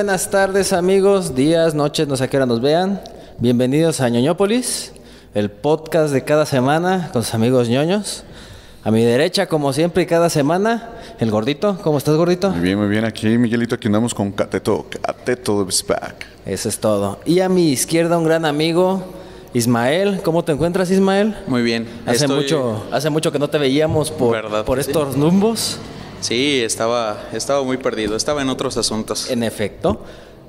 [0.00, 3.02] buenas tardes amigos, días, noches, no sé a qué hora nos vean.
[3.38, 4.94] Bienvenidos a ñoñópolis,
[5.34, 8.24] el podcast de cada semana con sus amigos ñoños.
[8.82, 11.78] A mi derecha, como siempre y cada semana, el gordito.
[11.82, 12.48] ¿Cómo estás, gordito?
[12.48, 13.04] Muy bien, muy bien.
[13.04, 14.86] Aquí, Miguelito, aquí andamos con Cateto.
[15.02, 16.26] Cateto back.
[16.46, 17.18] Eso es todo.
[17.26, 19.04] Y a mi izquierda, un gran amigo,
[19.52, 20.22] Ismael.
[20.24, 21.36] ¿Cómo te encuentras, Ismael?
[21.46, 21.86] Muy bien.
[22.06, 24.88] Hace, Estoy- mucho, hace mucho que no te veíamos por, por Sí.
[24.90, 25.78] estos numbos.
[26.20, 28.16] Sí, estaba, estaba muy perdido.
[28.16, 29.30] Estaba en otros asuntos.
[29.30, 30.02] En efecto.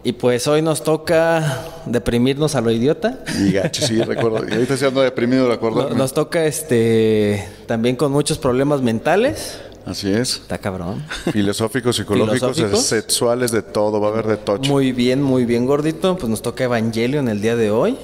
[0.04, 3.20] Y pues hoy nos toca deprimirnos a lo idiota.
[3.40, 4.44] Y gacho, sí, recuerdo.
[4.50, 5.90] Y ahorita se ando deprimido, ¿de acuerdo?
[5.90, 9.60] No- Nos toca este también con muchos problemas mentales.
[9.86, 10.38] Así es.
[10.38, 11.04] Está cabrón.
[11.32, 12.84] Filosóficos, psicológicos, Filosóficos.
[12.86, 14.00] sexuales, de todo.
[14.02, 14.72] Va a haber de tocho.
[14.72, 16.18] Muy bien, muy bien, gordito.
[16.18, 17.98] Pues nos toca Evangelio en el día de hoy.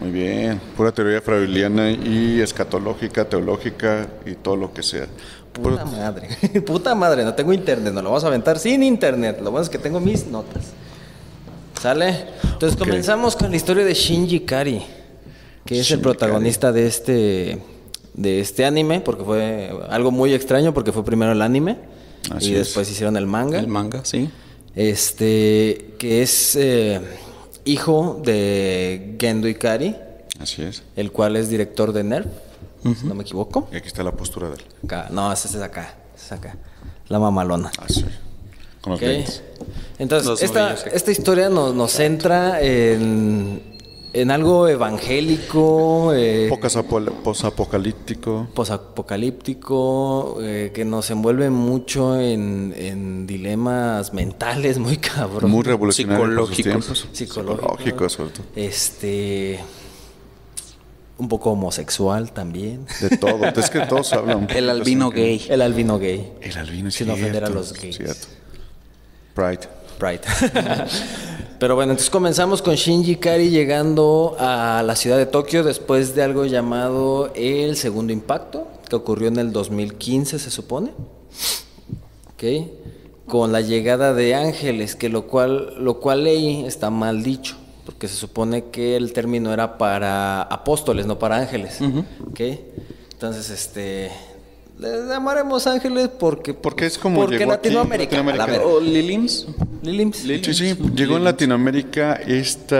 [0.00, 0.60] Muy bien.
[0.76, 5.06] Pura teoría freudiana y escatológica, teológica y todo lo que sea.
[5.62, 6.28] Puta madre.
[6.66, 9.40] Puta madre, no tengo internet, no lo vamos a aventar sin internet.
[9.42, 10.64] Lo bueno es que tengo mis notas.
[11.80, 12.24] ¿Sale?
[12.44, 14.82] Entonces comenzamos con la historia de Shinji Kari,
[15.64, 17.62] que es el protagonista de este
[18.14, 21.76] de este anime, porque fue algo muy extraño porque fue primero el anime
[22.30, 22.58] Así y es.
[22.66, 23.60] después hicieron el manga.
[23.60, 24.28] El manga, sí.
[24.74, 27.00] Este, que es eh,
[27.64, 29.94] hijo de Gendo Ikari,
[30.40, 30.82] Así es.
[30.96, 32.26] el cual es director de NERF,
[32.82, 33.68] si no me equivoco.
[33.72, 34.64] Y aquí está la postura de él.
[34.84, 36.56] Acá, no, ese es acá, ese es acá.
[37.08, 37.70] La mamalona.
[37.78, 38.04] Así.
[38.80, 39.06] Con los Ok.
[39.06, 39.42] lentes.
[39.98, 40.88] Entonces, Los esta, sí.
[40.92, 43.60] esta historia nos, nos centra en,
[44.12, 46.48] en algo evangélico, eh,
[47.24, 48.46] posapocalíptico.
[48.54, 55.50] posapocalíptico, eh, que nos envuelve mucho en, en dilemas mentales muy cabrón.
[55.50, 57.08] Muy revolucionario por sus Psicológicos.
[57.12, 57.68] Psicológicos.
[57.78, 58.44] Psicológicos, sobre todo.
[58.54, 59.58] Este.
[61.18, 62.86] Un poco homosexual también.
[63.00, 63.44] De todo.
[63.44, 64.38] Es que todos hablan.
[64.38, 65.44] un El albino gay.
[65.48, 66.32] El albino gay.
[66.40, 67.96] El albino, Sin cierto, ofender a los gays.
[67.96, 68.28] Cierto.
[69.34, 69.60] Pride.
[69.98, 70.20] Pride.
[71.58, 76.22] Pero bueno, entonces comenzamos con Shinji Kari llegando a la ciudad de Tokio después de
[76.22, 80.92] algo llamado el segundo impacto, que ocurrió en el 2015, se supone.
[82.32, 82.68] ¿Ok?
[83.26, 87.56] Con la llegada de ángeles, que lo cual, lo cual leí está mal dicho,
[87.98, 91.80] porque se supone que el término era para apóstoles, no para ángeles.
[92.30, 92.40] ¿Ok?
[93.10, 94.12] Entonces, este.
[94.78, 96.54] Les llamaremos ángeles porque.
[96.54, 98.18] Porque es como Porque llegó aquí, Latinoamérica.
[98.18, 98.54] Latinoamérica.
[98.54, 98.64] a la.
[98.64, 99.48] ¿O Lilims?
[99.82, 100.18] Lilims.
[100.18, 102.76] Sí, sí, llegó en Latinoamérica este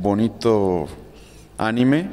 [0.00, 0.88] bonito
[1.58, 2.08] anime.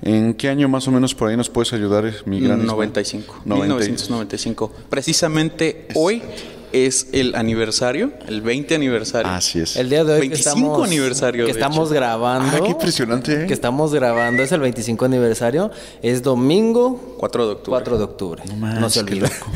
[0.00, 2.76] ¿En qué año más o menos por ahí nos puedes ayudar, mi gran Ismael?
[2.76, 3.42] 95.
[3.44, 3.74] 90.
[3.74, 4.72] 1995.
[4.88, 9.30] Precisamente hoy es el aniversario, el 20 aniversario.
[9.30, 9.76] Así es.
[9.76, 11.94] El día de hoy 25 que estamos, aniversario, que estamos hecho.
[11.94, 12.56] grabando.
[12.56, 13.46] Ah, qué impresionante, ¿eh?
[13.46, 15.70] Que estamos grabando, es el 25 aniversario.
[16.02, 17.70] Es domingo 4 de octubre.
[17.70, 18.42] 4 de octubre.
[18.56, 19.28] No, se qué olvida.
[19.28, 19.52] loco.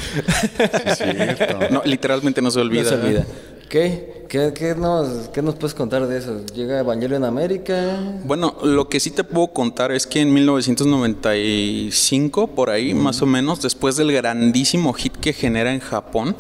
[0.96, 1.58] Sí, es cierto.
[1.70, 2.82] No, literalmente no se olvida.
[2.82, 3.26] No se olvida.
[3.68, 4.26] ¿Qué?
[4.28, 6.44] ¿Qué, qué nos, ¿Qué nos puedes contar de eso?
[6.54, 7.96] ¿Llega Evangelio en América?
[8.24, 13.26] Bueno, lo que sí te puedo contar es que en 1995, por ahí más o
[13.26, 16.36] menos, después del grandísimo hit que genera en Japón,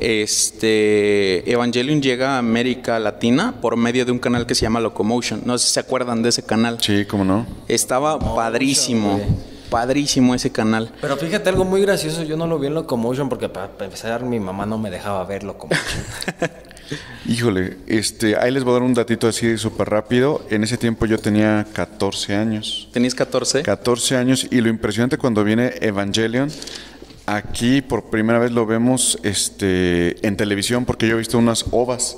[0.00, 5.42] este Evangelion llega a América Latina por medio de un canal que se llama Locomotion.
[5.44, 6.78] No sé si se acuerdan de ese canal.
[6.80, 7.46] Sí, cómo no.
[7.68, 9.20] Estaba padrísimo,
[9.68, 10.90] padrísimo ese canal.
[11.00, 14.24] Pero fíjate algo muy gracioso, yo no lo vi en Locomotion porque para, para empezar
[14.24, 15.84] mi mamá no me dejaba ver Locomotion.
[17.26, 20.44] Híjole, este, ahí les voy a dar un datito así súper rápido.
[20.50, 22.88] En ese tiempo yo tenía 14 años.
[22.92, 23.62] ¿Tenías 14?
[23.62, 26.50] 14 años y lo impresionante cuando viene Evangelion,
[27.26, 32.16] aquí por primera vez lo vemos este, en televisión porque yo he visto unas ovas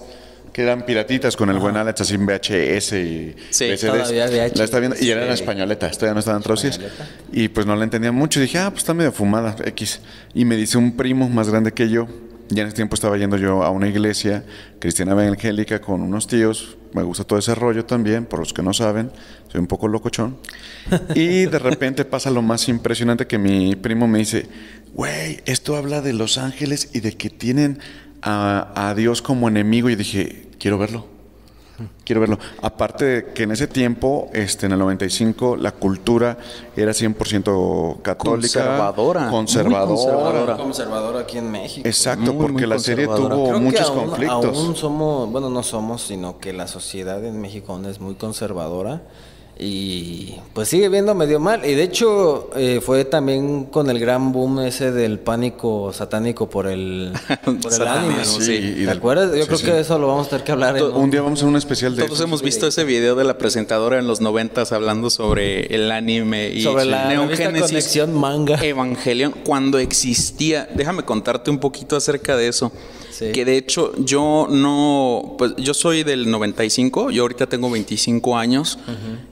[0.53, 4.81] que eran piratitas con el buen Alex así en VHS y Sí, VHS, La estaba
[4.81, 5.33] viendo y eran sí.
[5.43, 6.79] españoletas, todavía no estaban traducidas.
[7.33, 8.39] Y pues no la entendía mucho.
[8.39, 10.01] Dije, ah, pues está medio fumada, X.
[10.35, 12.07] Y me dice un primo más grande que yo.
[12.51, 14.45] Ya en ese tiempo estaba yendo yo a una iglesia
[14.79, 16.77] cristiana evangélica con unos tíos.
[16.93, 19.11] Me gusta todo ese rollo también, por los que no saben.
[19.51, 20.37] Soy un poco locochón.
[21.15, 24.47] Y de repente pasa lo más impresionante que mi primo me dice,
[24.95, 27.79] güey, esto habla de los ángeles y de que tienen
[28.23, 29.89] a, a Dios como enemigo.
[29.91, 31.07] Y dije, quiero verlo.
[32.05, 32.39] Quiero verlo.
[32.61, 36.39] Aparte de que en ese tiempo, este, en el 95, la cultura
[36.77, 38.61] era 100% católica.
[38.61, 39.29] Conservadora.
[39.31, 39.87] Conservadora.
[39.87, 40.57] Muy conservadora.
[40.57, 41.89] conservador aquí en México.
[41.89, 43.35] Exacto, Muy, porque muy la serie conservadora.
[43.35, 44.59] tuvo Creo que muchos aún- conflictos.
[44.59, 49.03] Aún somos, bueno, no somos, sino que la sociedad en México aún es muy conservadora
[49.59, 51.65] y pues sigue viendo medio mal.
[51.65, 56.67] Y de hecho eh, fue también con el gran boom ese del pánico satánico por
[56.67, 57.13] el,
[57.45, 58.25] por el Satánico, anime.
[58.25, 59.31] sí, y ¿Te del- acuerdas?
[59.35, 59.65] Yo sí, creo sí.
[59.67, 61.57] que eso lo vamos a tener que hablar en Un día vamos a hacer un
[61.57, 62.25] especial de Todos eso.
[62.25, 66.63] hemos visto ese video de la presentadora en los noventas hablando sobre el anime y
[66.63, 68.57] sobre la Neon revista Genesis Conexión Manga.
[68.65, 70.69] Evangelion cuando existía.
[70.75, 72.73] Déjame contarte un poquito acerca de eso.
[73.27, 73.33] Sí.
[73.33, 78.79] Que de hecho yo no, pues yo soy del 95, yo ahorita tengo 25 años,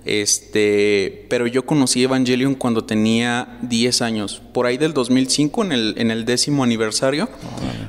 [0.04, 5.94] este, pero yo conocí Evangelion cuando tenía 10 años, por ahí del 2005, en el,
[5.98, 7.28] en el décimo aniversario.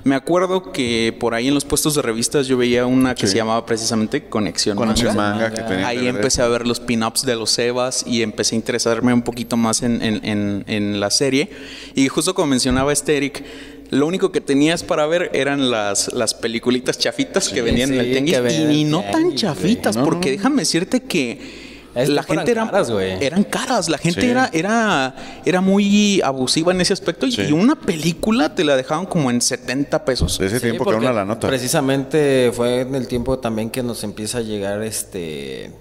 [0.04, 3.34] Me acuerdo que por ahí en los puestos de revistas yo veía una que Sí.
[3.34, 5.36] se llamaba precisamente Conexión, Conexión Manga.
[5.50, 8.58] manga, que tenía Ahí empecé a ver los pin-ups de los Evas y empecé a
[8.58, 11.50] interesarme un poquito más en, en- en- en la serie.
[11.96, 13.44] Y justo como mencionaba este Eric,
[13.92, 18.12] lo único que tenías para ver eran las, las peliculitas chafitas que venían en el
[18.12, 18.42] tianguis.
[18.42, 19.96] venían Y, no tan chafitas.
[19.96, 20.38] No, porque no.
[20.38, 21.70] déjame decirte que...
[21.94, 23.18] La gente era caras, güey.
[23.22, 24.28] eran caras, la gente Sí.
[24.30, 25.14] era, era,
[25.46, 27.42] era muy abusiva en ese aspecto y- Sí.
[27.50, 30.38] y una película te la dejaban como en 70 pesos.
[30.40, 31.50] De ese Sí, tiempo que era una la nota.
[31.50, 35.72] Precisamente fue en el tiempo también que nos empieza a llegar este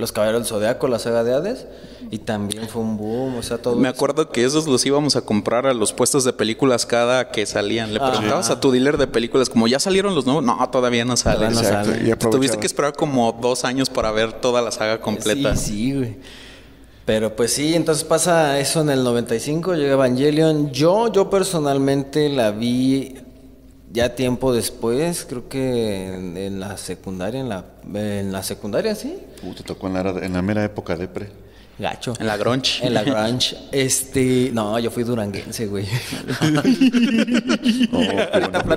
[0.00, 1.66] los Caballeros del Zodiaco, la saga de Hades,
[2.10, 3.94] y también fue un boom, o sea, todo Me eso.
[3.96, 7.92] acuerdo que esos los íbamos a comprar a los puestos de películas cada que salían.
[7.92, 8.10] Le Ajá.
[8.10, 11.50] preguntabas a tu dealer de películas, como ya salieron los nuevos, no, todavía no salen.
[11.52, 12.18] Todavía no salen.
[12.30, 15.54] Tuviste que esperar como dos años para ver toda la saga completa.
[15.56, 16.16] Sí, sí, güey.
[17.06, 20.70] Pero pues sí, entonces pasa eso en el 95, llega Evangelion.
[20.70, 23.16] Yo, yo personalmente la vi
[23.92, 27.64] ya tiempo después, creo que en, en la secundaria, en la,
[27.94, 29.16] en la secundaria, sí.
[29.42, 31.28] Uh, te tocó en la, era- en la mera época de pre.
[31.78, 32.12] Gacho.
[32.20, 32.86] En la grunge.
[32.86, 33.56] En la grunge.
[33.72, 35.86] Este, no, yo fui duranguense, güey.
[37.92, 38.62] Oh, qué Ahorita.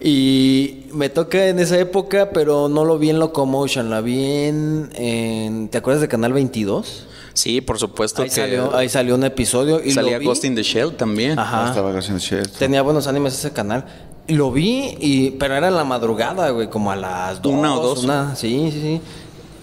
[0.00, 4.90] Y me toca en esa época, pero no lo vi en Locomotion, la vi en,
[4.94, 7.06] en- ¿te acuerdas de Canal 22?
[7.38, 10.26] Sí, por supuesto Ahí que salió, ahí salió un episodio y salía lo vi.
[10.26, 11.38] Ghost in the Shell también.
[11.38, 11.66] Ajá.
[11.66, 12.48] Ah, Estaba haciendo shit.
[12.58, 13.84] Tenía buenos animes ese canal.
[14.26, 17.52] Lo vi, y, pero era en la madrugada, güey, como a las dos.
[17.52, 18.02] Una o dos.
[18.04, 19.00] una- sí, sí, sí.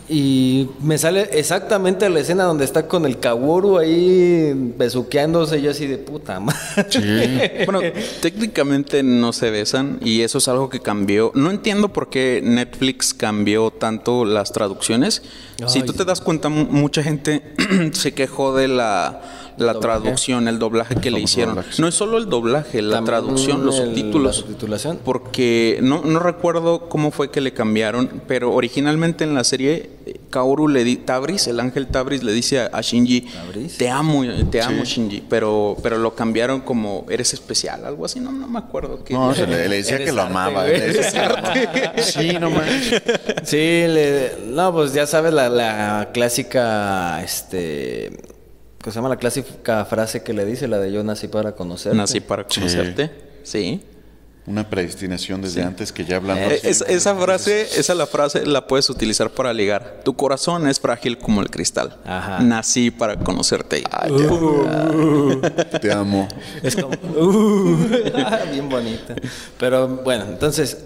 [0.08, 5.58] Y me sale exactamente la escena donde está con el Kaworu ahí besuqueándose.
[5.58, 7.66] y Yo así de puta madre.
[7.66, 7.80] Bueno,
[8.22, 11.32] técnicamente no se besan y eso es algo que cambió.
[11.34, 15.24] No entiendo por qué Netflix cambió tanto las traducciones.
[15.68, 17.42] si tú te das cuenta, mu- mucha gente
[17.94, 19.80] se quejó de la, la Doblaje.
[20.02, 21.64] traducción, el doblaje que le hicieron.
[21.78, 24.36] No es solo el doblaje, la También traducción, los el- subtítulos.
[24.38, 25.00] La subtitulación.
[25.04, 30.20] Porque no, no recuerdo cómo fue que le cambiaron, pero originalmente en la serie, eh,
[30.30, 33.78] Kaoru le di, Tabris, el ángel Tabris, le dice a, a Shinji, ¿Tabris?
[33.78, 38.32] te amo, te amo Shinji, pero, pero lo cambiaron como eres especial, algo así, no,
[38.32, 39.04] no me acuerdo.
[39.04, 40.64] qué- No, se le, le decía Eres que lo arte, amaba.
[40.66, 40.78] güey.
[40.80, 41.54] le decía que lo amaba.
[42.04, 43.02] Sí, no manches.
[43.44, 48.12] Sí, le- no, pues ya sabes la, la clásica, este,
[48.86, 51.98] ¿cómo se llama la clásica frase que le dice, la de yo nací para conocerte?
[51.98, 53.10] Nací para conocerte,
[53.44, 53.84] sí.
[54.48, 56.46] Una predestinación desde antes que ya hablando.
[56.54, 60.02] Eh, es- esa frase, esa la frase la puedes utilizar para ligar.
[60.06, 61.98] Tu corazón es frágil como el cristal.
[62.06, 62.42] Ajá.
[62.42, 63.82] Nací para conocerte.
[65.82, 66.28] Te amo.
[66.62, 67.76] Es como, uh,
[68.52, 69.16] bien bonita.
[69.58, 70.78] Pero bueno, entonces,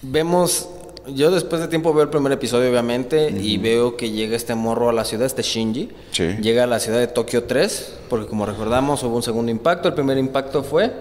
[0.00, 0.68] vemos,
[1.08, 4.88] yo después de tiempo veo el primer episodio, obviamente, y veo que llega este morro
[4.88, 5.90] a la ciudad, este Shinji.
[6.12, 6.36] Sí.
[6.40, 9.88] Llega a la ciudad de Tokio 3, porque como recordamos, hubo un segundo impacto.
[9.88, 10.92] El primer impacto fue...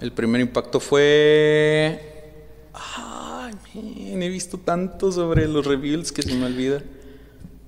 [0.00, 1.98] El primer impacto fue.
[2.74, 6.82] Ay, man, he visto tanto sobre los reveals que se me olvida.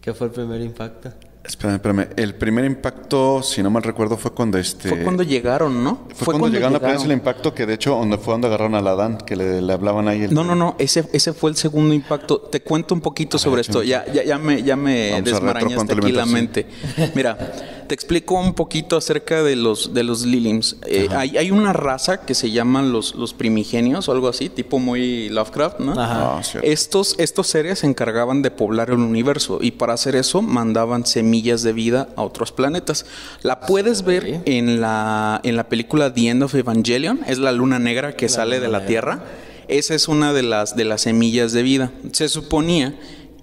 [0.00, 1.12] ¿Qué fue el primer impacto?
[1.46, 2.08] Espérame, espérame.
[2.16, 4.88] El primer impacto, si no mal recuerdo, fue cuando este.
[4.88, 6.06] Fue cuando llegaron, ¿no?
[6.14, 8.74] Fue, cuando, llegaron a la prensa el impacto que de hecho donde fue donde agarraron
[8.74, 11.50] a la Dan, que le, le hablaban ahí el No, no, no, ese, ese fue
[11.50, 12.40] el segundo impacto.
[12.40, 13.82] Te cuento un poquito sobre esto.
[13.82, 16.66] Ya, ya, ya me, ya me desmarañaste aquí la mente.
[16.96, 17.38] retrocontroalimentar, Mira,
[17.86, 20.76] te explico un poquito acerca de los, de los Lilims.
[20.86, 24.78] Eh, hay, hay una raza que se llaman los, los primigenios o algo así, tipo
[24.78, 25.92] muy Lovecraft, ¿no?
[25.92, 26.38] Ajá.
[26.38, 26.68] Ah, cierto.
[26.68, 31.62] Estos, estos seres se encargaban de poblar el universo y para hacer eso mandaban semillas
[31.62, 33.06] de vida a otros planetas.
[33.42, 37.78] La puedes ver en la, en la película The End of Evangelion, es la luna
[37.78, 39.24] negra que sale de la Tierra.
[39.68, 41.90] Esa es una de las, de las semillas de vida.
[42.12, 42.94] Se suponía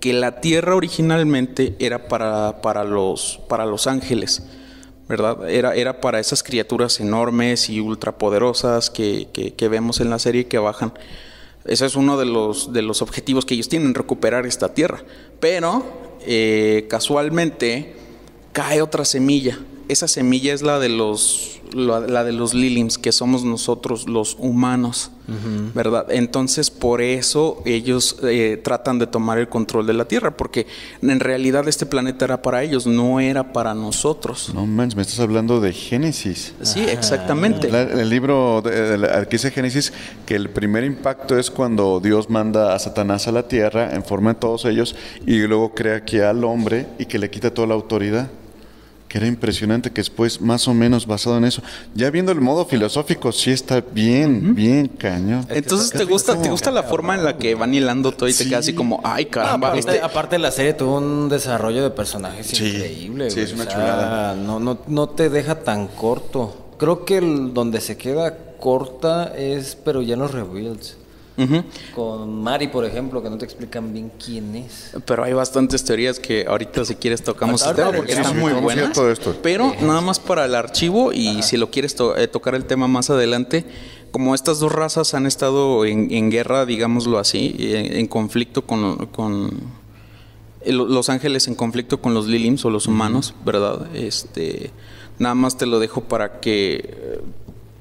[0.04, 4.44] que la Tierra originalmente era para, para, los, para los ángeles.
[5.08, 5.50] ¿verdad?
[5.50, 10.58] Era, era para esas criaturas enormes y ultrapoderosas que, que, vemos en la serie que
[10.58, 10.92] bajan.
[11.64, 15.04] Ese es uno de los, de los objetivos que ellos tienen, recuperar esta tierra.
[15.40, 15.86] Pero
[16.26, 17.96] eh, casualmente
[18.52, 19.58] cae otra semilla.
[19.88, 24.36] Esa semilla es la de los, la, la de los Lilims, que somos nosotros los
[24.40, 25.12] humanos,
[25.74, 26.06] ¿verdad?
[26.10, 30.68] Entonces por eso ellos eh, tratan de tomar el control de la Tierra, porque
[31.02, 34.52] en realidad este planeta era para ellos, no era para nosotros.
[34.54, 36.54] No manches, me estás hablando de Génesis.
[36.62, 37.70] Sí, exactamente.
[37.72, 39.94] La- el libro de, que dice Génesis
[40.26, 44.34] que el primer impacto es cuando Dios manda a Satanás a la tierra en forma
[44.34, 47.74] de todos ellos y luego crea aquí al hombre y que le quita toda la
[47.76, 48.30] autoridad.
[49.14, 51.62] Que era impresionante, que después más o menos basado en eso.
[51.94, 55.46] Ya viendo el modo filosófico, sí está bien, bien cañón.
[55.50, 58.46] Entonces, ¿te gusta, ¿te gusta la forma en la que van hilando todo y te
[58.50, 59.68] queda así como, ay, caramba?
[59.68, 63.30] aparte, este- aparte la serie tuvo un desarrollo de personajes Sí, increíble.
[63.30, 63.46] sí, güey.
[63.46, 64.34] es una O sea, chulada.
[64.36, 66.72] No, no, no te deja tan corto.
[66.80, 70.32] Creo que el, donde se queda corta es, pero ya en los
[71.96, 74.92] Con Mari, por ejemplo, que no te explican bien quién es.
[75.06, 78.40] Pero hay bastantes teorías que ahorita si quieres tocamos el tema porque sí, están sí,
[78.40, 78.94] muy buenas.
[78.94, 79.36] todo esto.
[79.42, 82.88] Pero nada más para el archivo y si lo quieres to- eh, tocar el tema
[82.88, 83.66] más adelante,
[84.12, 89.08] como estas dos razas han estado en, en guerra, digámoslo así, en, en conflicto con,
[89.08, 89.60] con
[90.62, 93.88] eh, lo- los ángeles en conflicto con los Lilims o los humanos, ¿verdad?
[93.96, 94.70] Este,
[95.18, 97.20] nada más te lo dejo para que eh,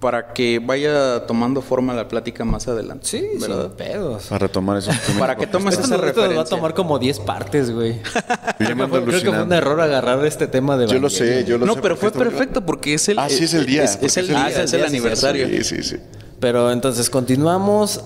[0.03, 3.07] para que vaya tomando forma la plática más adelante.
[3.07, 3.69] Sí, ¿verdad?
[3.69, 4.25] sin pedos.
[4.27, 6.45] Para retomar esos Para que tomes Esto esa nos va a referencia.
[6.57, 7.95] tomar como 10 partes, güey.
[8.03, 11.09] Yo creo, que fue, creo que fue un error agarrar este tema de Yo lo
[11.09, 11.81] sé, yo lo No, sé.
[11.81, 12.67] pero fue perfecto.
[12.67, 14.63] porque es el Ah, sí, es el día, Es, es el es el día, día.
[14.65, 15.47] es el aniversario.
[15.49, 15.97] Sí, sí, sí.
[16.41, 18.03] Pero entonces continuamos.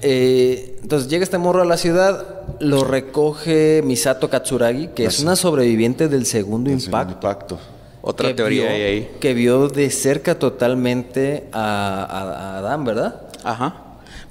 [0.00, 2.24] eh, entonces llega este morro a la ciudad,
[2.60, 7.58] lo recoge Misato Katsuragi, que es una sobreviviente del segundo El segundo impacto.
[8.02, 9.10] Otra que teoría vio- ahí.
[9.20, 13.22] Que vio de cerca totalmente a, a- a Adán, ¿verdad?
[13.44, 13.76] Ajá.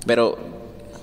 [0.05, 0.37] Pero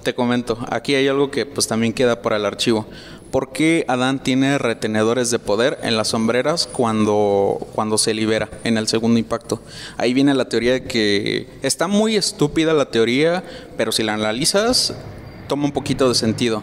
[0.03, 2.87] te comento, aquí hay algo que pues también queda para el archivo.
[3.31, 8.79] ¿Por qué Adán tiene retenedores de poder en las sombreras cuando, cuando se libera en
[8.79, 9.61] el segundo impacto?
[9.99, 13.45] Ahí viene la teoría de que está muy estúpida la teoría,
[13.77, 14.95] pero si la analizas,
[15.47, 16.63] toma un poquito de sentido.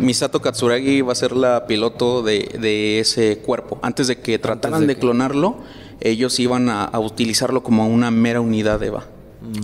[0.00, 3.78] Misato Katsuragi va a ser la piloto de, de ese cuerpo.
[3.82, 5.56] Antes de que trataran de de, que- clonarlo,
[6.00, 9.04] ellos iban a, a utilizarlo como una mera unidad de Eva.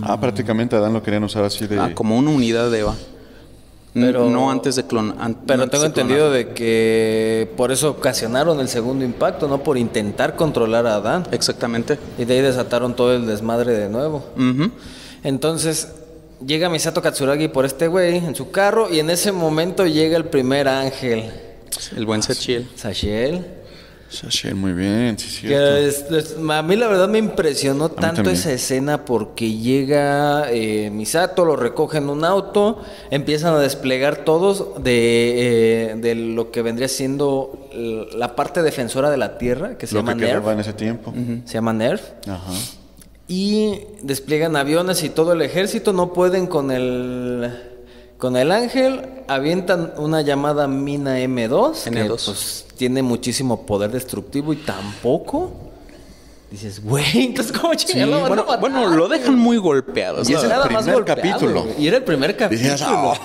[0.03, 1.79] Ah, prácticamente Adán lo querían usar así de.
[1.79, 2.95] Ah, como una unidad de Eva.
[3.93, 5.15] Pero- no antes de clonar.
[5.47, 10.85] Pero tengo entendido de que por eso ocasionaron el segundo impacto, no por intentar controlar
[10.85, 11.25] a Adán.
[11.31, 11.97] Exactamente.
[12.17, 14.25] Y de ahí desataron todo el desmadre de nuevo.
[15.23, 15.93] Entonces
[16.45, 20.25] llega Misato Katsuragi por este güey en su carro y en ese momento llega el
[20.25, 21.31] primer ángel,
[21.95, 22.67] El buen Sechiel.
[22.75, 23.45] Sashiel.
[24.07, 25.57] Sashiel, muy bien, sí, cierto.
[25.57, 30.89] Que es- es- a mí la verdad me impresionó tanto esa escena porque llega eh,
[30.91, 36.61] Misato, lo recoge en un auto, empiezan a desplegar todos de, eh, de lo que
[36.61, 37.67] vendría siendo
[38.15, 40.67] la parte defensora de la Tierra, que se lo llama que quedaba en NERF.
[40.69, 41.13] ese tiempo.
[41.45, 42.03] Se llama NERF.
[42.27, 42.51] Ajá.
[43.27, 47.51] Y despliegan aviones y todo el ejército, no pueden con el
[48.17, 52.07] con el ángel, avientan una llamada mina M2, que M2.
[52.25, 55.51] pues tiene muchísimo poder destructivo y tampoco
[56.49, 60.21] dices, güey, entonces cómo chingados Bueno, bueno, lo dejan muy golpeado.
[60.25, 61.65] Y es el primer capítulo.
[61.77, 62.71] Y era el primer capítulo.
[62.71, 63.17] Dices, "Ah".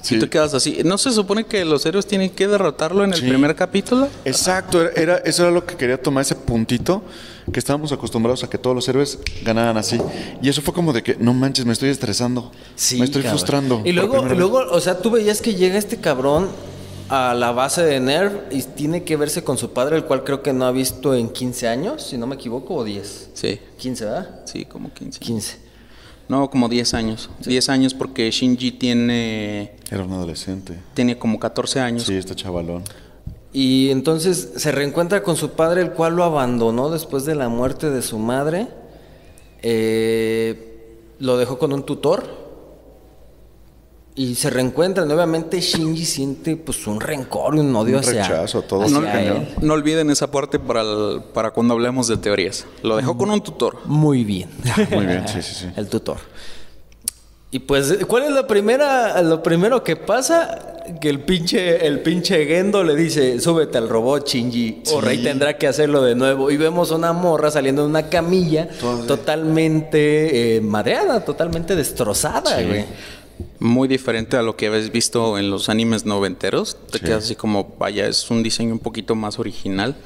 [0.00, 0.20] Si Sí.
[0.20, 0.78] tú quedas así.
[0.84, 3.26] ¿No se supone que los héroes tienen que derrotarlo en el Sí.
[3.28, 4.08] primer capítulo?
[4.24, 7.02] Exacto, era, era- eso era lo que quería tomar ese puntito,
[7.52, 9.98] que estábamos acostumbrados a que todos los héroes ganaran así.
[10.40, 13.38] Y eso fue como de que, no manches, me estoy estresando, Sí, me estoy cabrón.
[13.38, 13.82] frustrando.
[13.84, 16.48] Y luego, luego, o sea, tú veías que llega este cabrón
[17.08, 20.42] a la base de Nerv y tiene que verse con su padre, el cual creo
[20.42, 23.30] que no ha visto en 15 años, si no me equivoco, o 10.
[23.34, 23.58] Sí.
[23.78, 24.40] 15, ¿verdad?
[24.44, 25.18] Sí, como 15.
[25.18, 25.56] 15.
[26.28, 27.30] No, como 10 años.
[27.46, 30.74] 10 años porque Shinji tiene, Era un adolescente.
[30.94, 32.02] tiene como 14 años.
[32.04, 32.82] Sí, este chavalón.
[33.52, 37.88] Y entonces se reencuentra con su padre, el cual lo abandonó después de la muerte
[37.90, 38.68] de su madre.
[39.62, 40.86] Eh,
[41.18, 42.47] lo dejó con un tutor.
[44.20, 45.08] Y se reencuentran.
[45.12, 49.06] Obviamente Shinji siente pues un rencor y un odio Un hacia, rechazo, todo hacia No,
[49.16, 49.48] él.
[49.62, 52.66] no olviden esa parte para, el- para cuando hablemos de teorías.
[52.82, 53.78] Lo dejó con un tutor.
[53.84, 54.48] Muy bien.
[54.90, 55.66] Muy bien, sí, sí, sí.
[55.76, 56.16] El tutor.
[57.52, 60.74] Y pues, ¿cuál es la primera, lo primero que pasa?
[61.00, 65.56] Que el pinche, el pinche Gendo le dice, súbete al robot, Shinji, o Rey tendrá
[65.56, 66.50] que hacerlo de nuevo.
[66.50, 68.68] Y vemos una morra saliendo de una camilla
[69.06, 72.64] totalmente eh, madreada, totalmente destrozada, Sí.
[72.66, 72.84] güey.
[73.60, 76.76] Muy diferente a lo que habéis visto en los animes noventeros.
[76.92, 77.04] Te Sí.
[77.06, 79.96] quedas así como, vaya, es un diseño un poquito más original.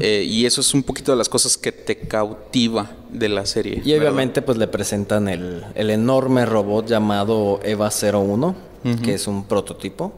[0.00, 3.82] Eh, y eso es un poquito de las cosas que te cautiva de la serie.
[3.84, 8.56] Y obviamente pues le presentan el, el enorme robot llamado Eva 01,
[9.04, 10.12] que es un prototipo,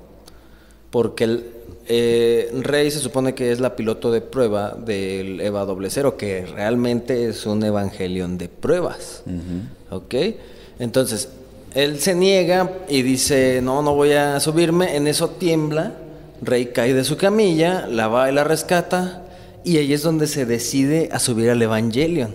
[0.90, 1.44] porque el
[1.92, 7.28] eh, Rey se supone que es la piloto de prueba del Eva 00, que realmente
[7.28, 9.22] es un Evangelion de pruebas.
[9.90, 10.14] ¿Ok?
[10.78, 11.28] Entonces,
[11.74, 15.94] él se niega y dice, no, no voy a subirme, en eso tiembla,
[16.42, 19.22] Rey cae de su camilla, la va y la rescata,
[19.64, 22.34] y ahí es donde se decide a subir al Evangelion.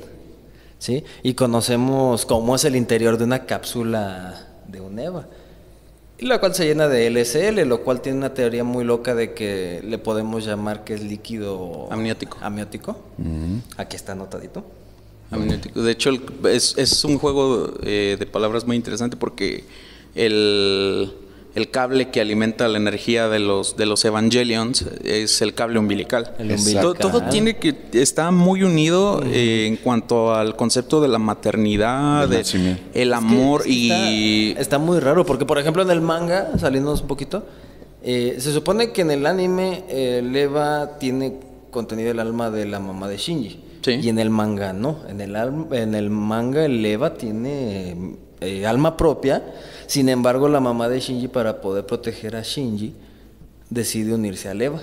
[0.77, 1.03] ¿sí?
[1.23, 5.27] Y conocemos cómo es el interior de una cápsula de un EVA.
[6.17, 9.33] Y la cual se llena de LSL, lo cual tiene una teoría muy loca de
[9.33, 12.37] que le podemos llamar que es líquido Amniótico.
[12.41, 12.97] Amniótico.
[13.75, 14.63] Aquí está anotadito.
[15.31, 15.81] Amniótico.
[15.81, 19.63] De hecho, el- es, es un juego eh, de palabras muy interesante porque
[20.13, 21.11] el,
[21.55, 26.33] el cable que alimenta la energía de los, de los Evangelions es el cable umbilical.
[26.39, 26.55] El.
[26.73, 32.27] Todo, todo tiene que está muy unido eh, en cuanto al concepto de la maternidad,
[32.27, 35.57] Del de el Es que- amor es que y Está, está muy raro, porque por
[35.57, 37.45] ejemplo en el manga, saliéndonos un poquito,
[38.03, 41.39] eh, se supone que en el anime eh, el Eva tiene
[41.71, 43.59] contenido el alma de la mamá de Shinji.
[43.87, 44.99] Y en el manga no.
[45.07, 49.43] En el, en el manga el Eva tiene eh, alma propia.
[49.87, 52.93] Sin embargo, la mamá de Shinji, para poder proteger a Shinji,
[53.69, 54.81] decide unirse al Eva.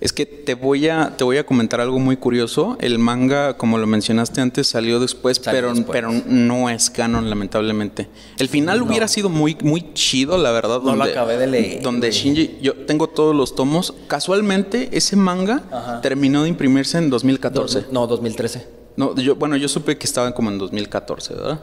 [0.00, 2.78] Es que te voy a te voy a comentar algo muy curioso.
[2.80, 5.90] El manga, como lo mencionaste antes, salió después, Salió pero después.
[5.92, 8.08] pero no es canon lamentablemente.
[8.38, 10.80] El final hubiera sido muy muy chido, la verdad.
[10.82, 12.10] No lo acabé de leer, Donde.
[12.10, 13.92] Shinji, yo tengo todos los tomos.
[14.06, 17.86] Casualmente ese manga terminó de imprimirse en 2014.
[17.90, 18.66] No, 2013.
[18.96, 21.60] No, yo bueno yo supe que estaba como en 2014, ¿verdad?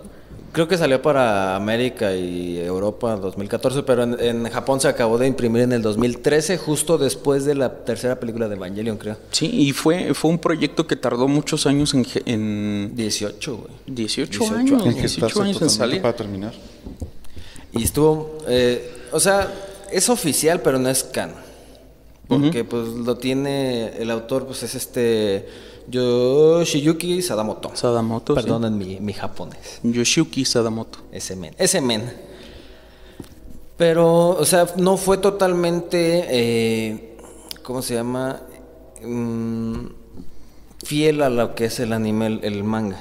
[0.57, 5.19] Creo que salió para América y Europa en 2014, pero en, en Japón se acabó
[5.19, 9.17] de imprimir en el 2013, justo después de la tercera película de Evangelion, creo.
[9.29, 13.71] Sí, y fue fue un proyecto que tardó muchos años en, en 18, güey.
[13.85, 16.01] 18, 18 años, En que 18 está años en salir.
[16.01, 16.55] para terminar.
[17.71, 19.53] Y estuvo, eh, o sea,
[19.91, 21.35] es oficial, pero no es canon.
[22.27, 25.47] Porque pues lo tiene, el autor pues es este
[25.89, 27.71] Yoshiyuki Sadamoto.
[27.75, 28.41] Sadamoto, sí.
[28.41, 29.79] Perdonen mi, mi japonés.
[29.83, 30.99] Yoshiyuki Sadamoto.
[31.11, 31.53] Ese men.
[31.57, 32.11] Ese men.
[33.77, 37.17] Pero, o sea, no fue totalmente, eh,
[37.63, 38.41] ¿cómo se llama?
[39.03, 39.85] Mm,
[40.83, 42.99] fiel a lo que es el anime, el, el manga.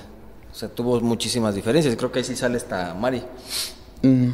[0.52, 1.96] O sea, tuvo muchísimas diferencias.
[1.96, 3.22] Creo que ahí sí sale esta Mari.
[4.02, 4.28] Mm,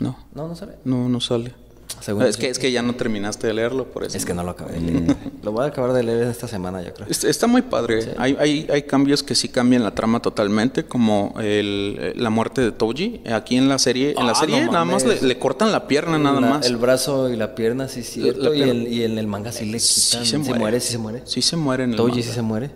[0.00, 0.74] no, No, no sale.
[0.84, 1.54] no, no sale.
[2.02, 2.50] Según es que sí.
[2.50, 4.16] es que ya no terminaste de leerlo, por eso.
[4.16, 5.16] Es que no lo acabé de leer.
[5.42, 7.06] Lo voy a acabar de leer esta semana, yo creo.
[7.08, 8.14] Es- Está muy padre.
[8.18, 12.60] Hay, hay, hay cambios que sí cambian la trama totalmente, como el, eh, la muerte
[12.60, 13.22] de Toji.
[13.32, 16.18] Aquí en la serie, en la Ah, serie no nada más le, cortan la pierna,
[16.18, 16.66] nada La- más.
[16.66, 18.02] El brazo y la pierna, sí.
[18.20, 20.26] La y, el- y en el manga sí le Sí quitan.
[20.26, 20.80] se Sí muere.
[20.80, 21.22] sí se muere.
[21.24, 22.22] Sí se muere en el Toji manga.
[22.26, 22.70] sí se muere.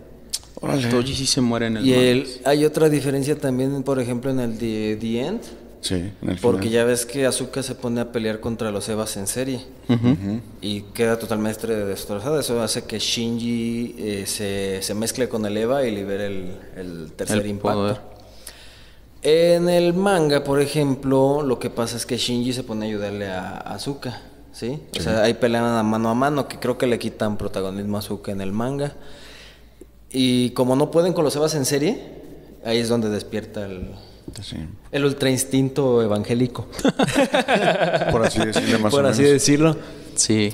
[0.59, 0.87] Órale.
[0.87, 2.03] Toji sí se muere en el Y manga.
[2.05, 5.41] el, hay otra diferencia también, por ejemplo, en el The End.
[5.81, 6.73] Sí, en el Porque final.
[6.73, 9.61] ya ves que Azuka se pone a pelear contra los Evas en serie.
[10.61, 12.39] Y queda totalmente destrozada.
[12.39, 17.11] Eso hace que Shinji eh, se, se mezcle con el Eva y libere el, el
[17.15, 17.77] tercer El impacto.
[17.79, 18.01] poder.
[19.23, 23.27] En el manga, por ejemplo, lo que pasa es que Shinji se pone a ayudarle
[23.29, 24.21] a a Azuka.
[24.53, 24.79] ¿Sí?
[24.97, 27.99] O sea, ahí pelean a mano a mano, que creo que le quitan protagonismo a
[27.99, 28.93] Azuka en el manga.
[30.11, 32.01] Y como no pueden con los Evas en serie,
[32.65, 33.91] ahí es donde despierta el,
[34.41, 34.57] Sí.
[34.91, 36.67] el ultra instinto evangélico.
[38.11, 39.33] Por así decirlo, más por o así menos.
[39.33, 39.77] decirlo.
[40.15, 40.53] Sí.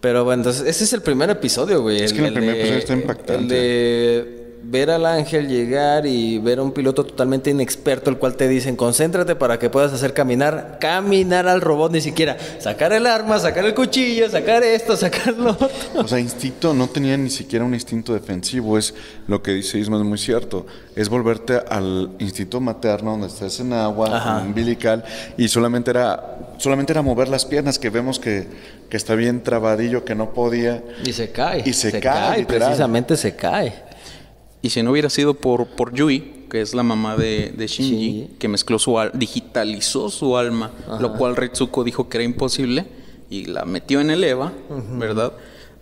[0.00, 2.02] Pero bueno, entonces ese es el primer episodio, güey.
[2.02, 3.34] Es que el primer episodio está impactante.
[3.34, 8.36] El de ver al ángel llegar y ver a un piloto totalmente inexperto, el cual
[8.36, 13.06] te dicen, concéntrate para que puedas hacer caminar, caminar al robot, ni siquiera sacar el
[13.06, 15.56] arma, sacar el cuchillo, sacar esto, sacarlo.
[15.96, 18.94] O sea, instinto, no tenía ni siquiera un instinto defensivo, es
[19.26, 20.66] lo que dice Isma, es muy cierto.
[20.94, 24.38] Es volverte al instinto materno, donde estás en agua, Ajá.
[24.44, 25.04] umbilical,
[25.38, 28.46] y solamente era, solamente era mover las piernas, que vemos que,
[28.90, 30.82] que está bien trabadillo, que no podía.
[31.04, 31.62] Y se cae.
[31.64, 32.66] Y se cae, literal.
[32.68, 33.89] precisamente se cae.
[34.62, 38.30] Y si no hubiera sido por, por Yui, que es la mamá de, de Shinji,
[38.38, 40.70] que mezcló su al- digitalizó su alma,
[41.00, 42.86] lo cual Retsuko dijo que era imposible
[43.30, 44.52] y la metió en el Eva,
[44.98, 45.32] ¿verdad?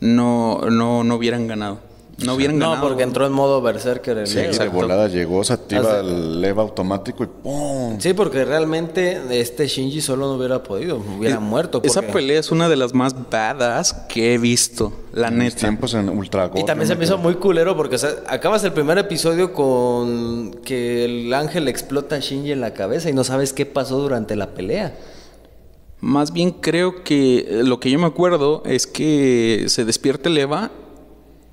[0.00, 1.80] No, no, no hubieran ganado.
[2.24, 4.50] No hubieran No, porque entró en modo berserker el Sí, Eva.
[4.64, 8.00] de volada llegó, se activa el leva automático y ¡pum!
[8.00, 11.80] Sí, porque realmente este Shinji solo no hubiera podido, hubiera muerto.
[11.84, 15.58] Esa porque- pelea es una de las más badass que he visto, la En neta.
[15.58, 18.72] tiempos en Ultra Y también se me hizo muy culero porque o sea, acabas el
[18.72, 23.52] primer episodio con que el ángel explota a Shinji en la cabeza y no sabes
[23.52, 24.96] qué pasó durante la pelea.
[26.00, 30.38] Más bien creo que eh, lo que yo me acuerdo es que se despierta el
[30.38, 30.70] Eva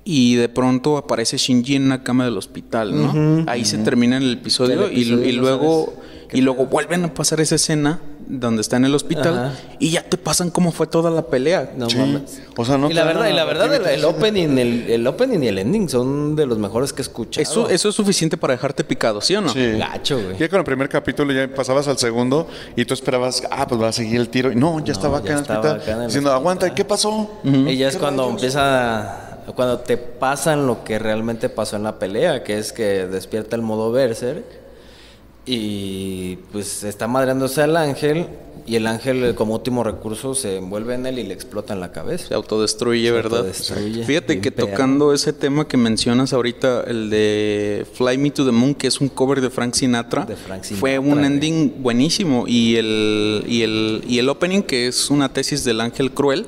[0.08, 3.44] y de pronto aparece Shinji en una cama del hospital, ¿no?
[3.50, 5.94] Ahí se termina el episodio, El y- episodio y, no luego
[6.32, 9.52] y luego vuelven a pasar esa escena donde está en el hospital Ajá.
[9.78, 11.72] y ya te pasan cómo fue toda la pelea.
[11.76, 11.96] No Sí.
[11.98, 12.40] mames.
[12.56, 15.46] O sea, no y la verdad, y la verdad el, opening, el, el opening y
[15.48, 17.42] el ending son de los mejores que he escuchado.
[17.42, 19.48] Eso, eso es suficiente para dejarte picado, ¿sí o no?
[19.52, 19.72] Sí.
[19.78, 20.36] Gacho, güey.
[20.38, 23.88] Ya con el primer capítulo ya pasabas al segundo y tú esperabas, ah, pues va
[23.88, 24.50] a seguir el tiro.
[24.52, 27.40] Y no, ya estaba acá ya en el hospital diciendo, aguanta, ¿qué pasó?
[27.44, 28.34] Y ya es ¿Qué cuando rayos?
[28.42, 33.54] empieza, cuando te pasan lo que realmente pasó en la pelea, que es que despierta
[33.56, 34.44] el modo Berserk
[35.48, 38.26] y pues está madreándose al ángel,
[38.68, 41.92] Y el ángel, como último recurso, se envuelve en él y le explota en la
[41.92, 42.26] cabeza.
[42.26, 43.38] Se autodestruye, Se ¿verdad?
[43.38, 44.02] autodestruye.
[44.02, 48.74] Fíjate que tocando ese tema que mencionas ahorita, el de Fly Me to the Moon,
[48.74, 52.46] que es un cover de Frank Sinatra, De Frank fue un ending buenísimo.
[52.48, 56.44] Y el, y, el, y el opening, que es una tesis del ángel cruel,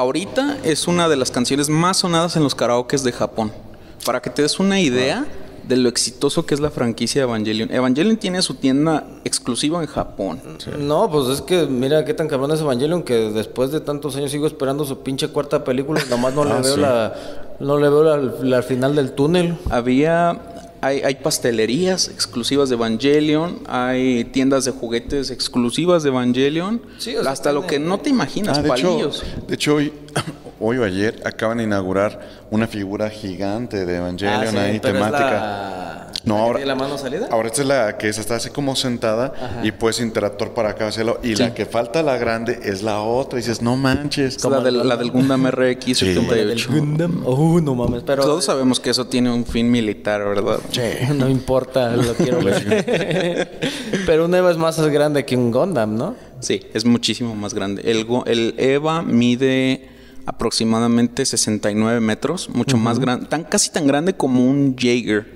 [0.00, 3.52] ahorita es una de las canciones más sonadas en los karaokes de Japón.
[4.04, 5.24] Para que te des una idea
[5.68, 7.70] de lo exitoso que es la franquicia de Evangelion.
[7.72, 10.40] Evangelion tiene su tienda exclusiva en Japón.
[10.78, 14.30] No, pues es que mira qué tan cabrón es Evangelion que después de tantos años
[14.32, 16.80] sigo esperando su pinche cuarta película y nomás no le Ah, veo sí.
[16.80, 17.14] la
[17.60, 19.58] no le veo la, la final del túnel.
[19.68, 20.49] Había.
[20.82, 27.22] Hay, hay pastelerías exclusivas de Evangelion, hay tiendas de juguetes exclusivas de Evangelion, Sí, o
[27.22, 29.24] sea, hasta lo que no te imaginas, Ah, de hecho, palillos.
[29.46, 29.92] de hecho hoy,
[30.60, 32.20] hoy o ayer acaban de inaugurar
[32.50, 35.30] una figura gigante de Evangelion Ah, sí, ahí pero es temática.
[35.30, 36.56] la- No, la que ahora.
[36.58, 37.28] tiene la mano salida.
[37.30, 41.18] Ahora esta es la que está así como sentada y puedes interactuar para acá hacerlo.
[41.22, 43.38] Y la que falta, la grande, es la otra.
[43.38, 44.36] Y dices, no manches.
[44.36, 46.06] Es la, del, la del Gundam RX Sí.
[46.12, 46.68] Del 78.
[46.72, 47.22] Gundam.
[47.24, 50.58] Oh, no mames, pero Todos sabemos que eso tiene un fin militar, ¿verdad?
[51.16, 53.58] no importa, lo quiero ver.
[54.04, 56.16] pero un Eva es más grande que un Gundam, ¿no?
[56.40, 57.82] Sí, es muchísimo más grande.
[57.90, 59.88] El, el EVA mide
[60.26, 65.26] aproximadamente 69 metros, mucho más grande, tan casi tan grande como un Jaeger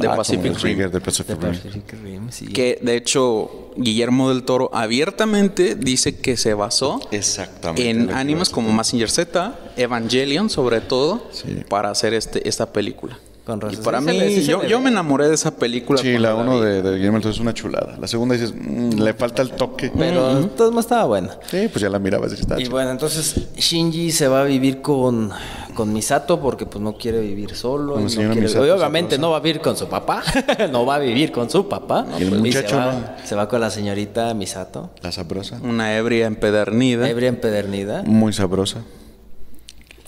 [0.00, 0.78] de Ah, Pacific Rim.
[0.90, 1.52] De Pacific Rim.
[1.52, 2.46] Pacific Rim, sí.
[2.46, 7.90] Que de hecho Guillermo del Toro abiertamente dice que se basó Exactamente.
[7.90, 11.62] en animes como Massinger Z, Evangelion sobre todo, Sí.
[11.68, 13.18] para hacer este, esta película.
[13.44, 13.82] Con Y razón.
[13.82, 16.00] para Sí mí, le- sí yo, yo me enamoré de esa película.
[16.00, 16.66] Sí, la uno vi.
[16.66, 17.96] de, de Guillermo del Toro es una chulada.
[18.00, 19.90] La segunda dices, "Mm, le falta el toque.
[19.98, 21.36] Pero de todas maneras estaba buena.
[21.50, 24.80] Sí, pues ya la mirabas y está Y bueno, entonces Shinji se va a vivir
[24.80, 25.30] con,
[25.74, 27.94] con Misato porque pues no quiere vivir solo.
[27.94, 30.22] Con y la no quiere- Misato obviamente no va a vivir con su papá.
[30.70, 32.06] no va a vivir con su papá.
[32.20, 33.26] Y el muchacho se, va, no.
[33.26, 34.90] se va con la señorita Misato.
[35.02, 35.58] La sabrosa.
[35.64, 37.08] Una ebria empedernida.
[37.08, 38.04] Ebria empedernida.
[38.06, 38.82] Muy sabrosa.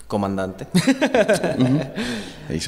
[0.07, 0.67] Comandante.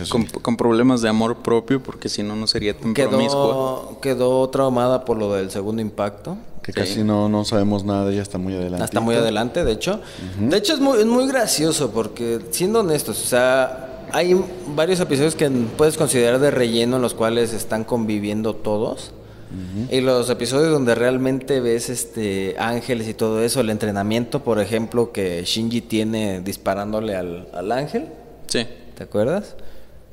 [0.10, 3.19] Con, con problemas de amor propio, porque si no, no sería tan promiscua.
[3.21, 6.36] quedó, quedó traumada por lo del segundo impacto.
[6.63, 8.84] Que casi no, no sabemos nada de ella hasta muy adelante.
[8.84, 10.02] Hasta muy adelante, de hecho.
[10.39, 14.36] De hecho, es muy, es muy gracioso porque, siendo honestos, o sea, hay
[14.76, 19.13] varios episodios que puedes considerar de relleno en los cuales están conviviendo todos.
[19.89, 25.12] Y los episodios donde realmente ves este ángeles y todo eso, el entrenamiento, por ejemplo,
[25.12, 28.07] que Shinji tiene disparándole al, al ángel,
[28.47, 28.65] Sí.
[28.95, 29.55] ¿te acuerdas?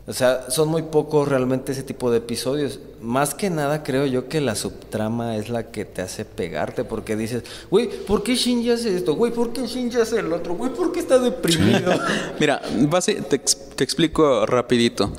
[0.07, 2.79] O sea, son muy pocos realmente ese tipo de episodios.
[3.01, 7.17] Más que nada creo yo que la subtrama es la que te hace pegarte porque
[7.17, 9.15] dices, güey, ¿por qué Shinji hace esto?
[9.15, 10.57] Güey, ¿por qué Shinji hace el otro?
[10.57, 11.93] Güey, ¿por qué está deprimido?
[12.39, 15.11] Mira, base- te, te explico rapidito.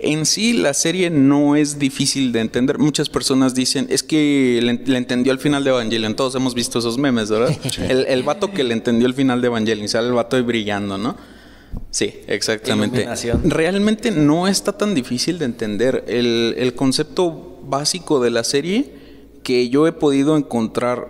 [0.00, 2.78] En sí, la serie no es difícil de entender.
[2.78, 6.14] Muchas personas dicen, es que le, le entendió al final de Evangelion.
[6.14, 7.56] Todos hemos visto esos memes, ¿verdad?
[7.88, 9.88] El, el vato que le entendió el final de Evangelion.
[9.88, 11.16] Sale el vato ahí brillando, ¿no?
[11.90, 13.06] Sí, exactamente.
[13.44, 16.04] Realmente no está tan difícil de entender.
[16.06, 18.92] El, el concepto básico de la serie
[19.42, 21.08] que yo he podido encontrar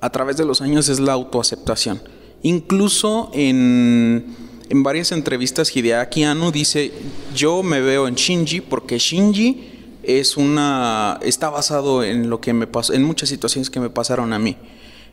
[0.00, 2.00] a través de los años es la autoaceptación.
[2.42, 4.34] Incluso en,
[4.70, 6.92] en varias entrevistas Hideaki Anno dice,
[7.34, 12.66] yo me veo en Shinji porque Shinji es una está basado en lo que me
[12.66, 14.56] pasó, en muchas situaciones que me pasaron a mí.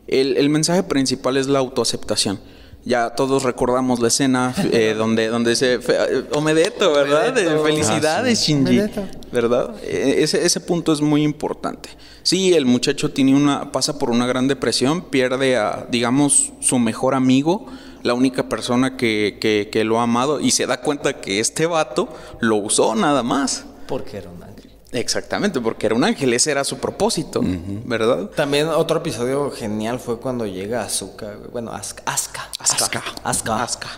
[0.07, 2.39] El, el mensaje principal es la autoaceptación.
[2.87, 7.33] Ya todos recordamos la escena eh, donde, donde dice fe- eh, Omedeto, ¿verdad?
[7.33, 7.63] De Omedeto.
[7.63, 8.77] Felicidades, Shinji.
[8.79, 9.03] Omedeto.
[9.31, 9.75] ¿Verdad?
[9.83, 11.89] Eh, Ese, ese punto es muy importante.
[12.21, 17.15] Sí, el muchacho tiene una, pasa por una gran depresión, pierde a, digamos, su mejor
[17.15, 17.65] amigo,
[18.05, 21.65] la única persona que, que, que lo ha amado, y se da cuenta que este
[21.65, 22.07] vato
[22.39, 23.65] lo usó nada más.
[23.87, 24.71] porque era un ángel.
[24.91, 27.41] Exactamente, porque era un ángel, ese era su propósito,
[27.85, 28.29] ¿verdad?
[28.35, 32.03] También otro episodio genial fue cuando llega Azuka, bueno, Asuka.
[32.05, 32.49] Asuka.
[32.59, 33.03] Asuka.
[33.23, 33.63] Asuka.
[33.63, 33.89] Asuka.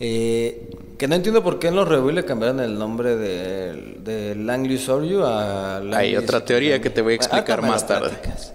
[0.00, 4.34] Eh, que no entiendo por qué en los reviews le cambiaron el nombre de, de
[4.36, 8.10] Langley Soryu a Langley Hay otra teoría que te voy a explicar me más tarde.
[8.10, 8.52] platicas.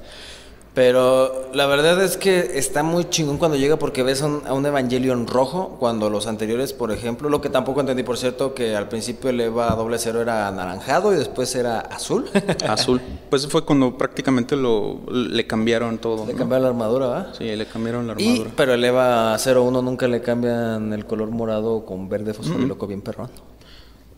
[0.73, 4.53] Pero la verdad es que está muy chingón cuando llega porque ves a un, a
[4.53, 8.75] un Evangelion rojo, cuando los anteriores, por ejemplo, lo que tampoco entendí, por cierto, que
[8.75, 12.25] al principio el EVA doble cero era anaranjado y después era azul.
[12.67, 12.99] Azul.
[13.29, 16.25] Pues fue cuando prácticamente lo, le cambiaron todo.
[16.25, 16.39] Le ¿no?
[16.39, 17.33] cambiaron la armadura, ¿va?
[17.37, 18.51] Sí, le cambiaron la Y, armadura.
[18.57, 23.29] pero el EVA 01 nunca le cambian el color morado con verde fosforílico bien perrón.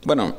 [0.05, 0.33] Bueno,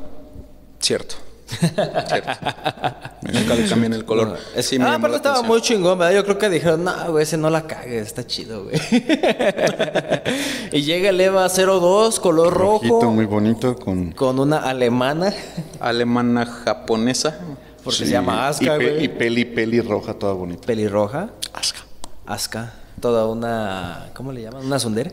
[0.81, 1.17] cierto.
[1.59, 2.31] Cierto.
[3.33, 4.39] Nunca le cambian el color.
[4.61, 5.47] Sí, ah, aparte estaba atención.
[5.47, 6.15] muy chingón, ¿verdad?
[6.15, 8.77] Yo creo que dijeron, no, güey, ese no la cagues, está chido, güey.
[10.73, 14.13] y llega el EVA 02, color Rojito, rojo, muy bonito, con...
[14.13, 15.33] con una alemana.
[15.81, 17.39] Alemana japonesa.
[17.83, 19.05] Porque Sí, se llama Asuka, y, pe- güey.
[19.05, 20.67] y peli, peli roja, toda bonita.
[20.67, 21.31] Pelirroja.
[21.53, 21.81] Asuka.
[22.27, 22.73] Asuka.
[23.01, 24.11] Toda una...
[24.15, 24.65] ¿Cómo le llaman?
[24.67, 25.13] ¿Una sundere?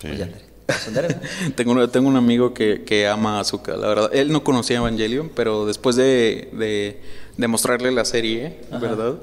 [0.00, 0.08] Sí.
[1.56, 4.10] Tengo, un- tengo un amigo que, que ama a Asuka, la verdad.
[4.12, 7.00] Él no conocía Evangelion, pero después de, de,
[7.36, 9.14] de mostrarle la serie, ¿verdad?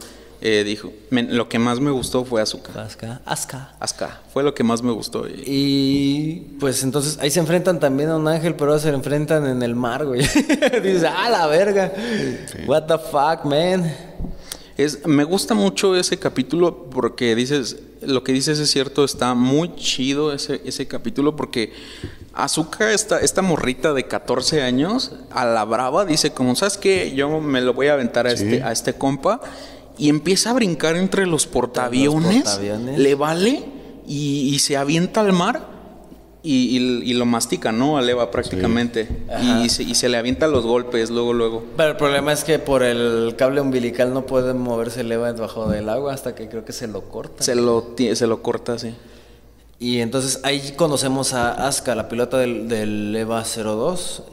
[0.41, 2.71] Eh, dijo, "Men, lo que más me gustó fue Asuka.
[2.81, 3.19] Asuka.
[3.25, 3.73] Asuka.
[3.79, 5.27] Asuka, fue lo que más me gustó.
[5.27, 9.45] Y- Y pues entonces ahí se enfrentan también a un ángel, pero ahora se enfrentan
[9.47, 10.21] en el mar, güey.
[10.83, 11.91] Dices, ah, la verga.
[12.67, 13.91] What the fuck, man.
[14.79, 19.75] Es, me gusta mucho ese capítulo porque dices, lo que dices es cierto, está muy
[19.75, 21.73] chido ese, ese capítulo porque
[22.33, 27.13] Azuka, esta, esta morrita de 14 años, a la brava, dice como, ¿sabes qué?
[27.13, 29.41] Yo me lo voy a aventar a, este, a este compa
[29.97, 32.99] y empieza a brincar entre los portaaviones, portaaviones.
[32.99, 33.65] le vale
[34.07, 35.78] y, y se avienta al mar.
[36.41, 37.97] Y, y- y lo mastica, ¿no?
[37.97, 39.09] A Leva prácticamente.
[39.63, 41.63] Y se, y se le avienta los golpes luego, luego.
[41.75, 45.69] Pero el problema es que por el cable umbilical no puede moverse el EVA debajo
[45.69, 47.43] del agua hasta que creo que se lo corta.
[47.43, 48.93] Se lo, se lo corta así.
[49.79, 54.23] Y entonces ahí conocemos a Asuka, la pilota del, del EVA 02,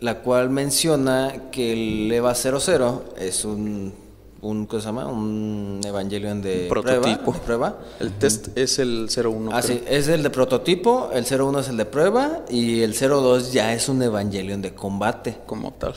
[0.00, 1.72] la cual menciona que
[2.06, 3.94] el EVA 00 es un,
[4.42, 5.06] un ¿cómo se llama?
[5.06, 7.32] Un Evangelion de Prototipo.
[7.32, 7.32] prueba.
[7.32, 7.78] de prueba.
[8.00, 9.50] El test es el 01.
[9.52, 9.78] Ah, creo.
[9.78, 13.72] sí, es el de prototipo, el 01 es el de prueba y el 02 ya
[13.72, 15.38] es un Evangelion de combate.
[15.46, 15.94] Como tal.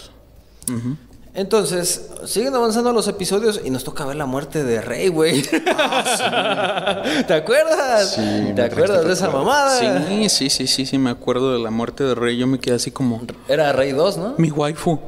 [1.36, 5.42] Entonces, siguen avanzando los episodios y nos toca ver la muerte de Rey, güey.
[7.28, 8.16] ¿Te acuerdas?
[8.16, 9.80] Sí, ¿Te acuerdas de esa mamada?
[9.80, 12.38] Sí, sí, sí, sí, sí, me acuerdo de la muerte de Rey.
[12.38, 13.22] Yo me quedé así como.
[13.48, 14.34] Era Rey 2, ¿no?
[14.38, 15.00] Mi waifu.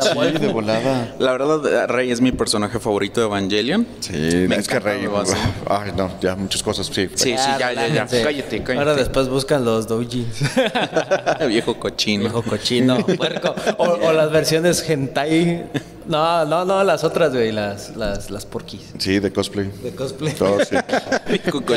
[0.00, 1.14] Sí, de volada.
[1.18, 3.86] la verdad, Rey es mi personaje favorito de Evangelion.
[4.00, 4.12] Sí,
[4.48, 5.08] Me es que Rey.
[5.68, 7.08] Ay, no, ya muchas cosas, sí.
[7.14, 8.06] Sí, sí, ya, ya, ya.
[8.06, 8.78] Cállate, cállate.
[8.78, 10.42] Ahora después buscan los doujins.
[11.48, 12.24] Viejo cochino.
[12.24, 13.54] Viejo cochino, puerco.
[13.78, 15.51] O, o las versiones hentai.
[16.04, 18.80] No, no, no, las otras, güey, las, las, las porquis.
[18.98, 19.70] Sí, de cosplay.
[19.84, 20.34] De cosplay.
[20.34, 20.74] Todo, sí.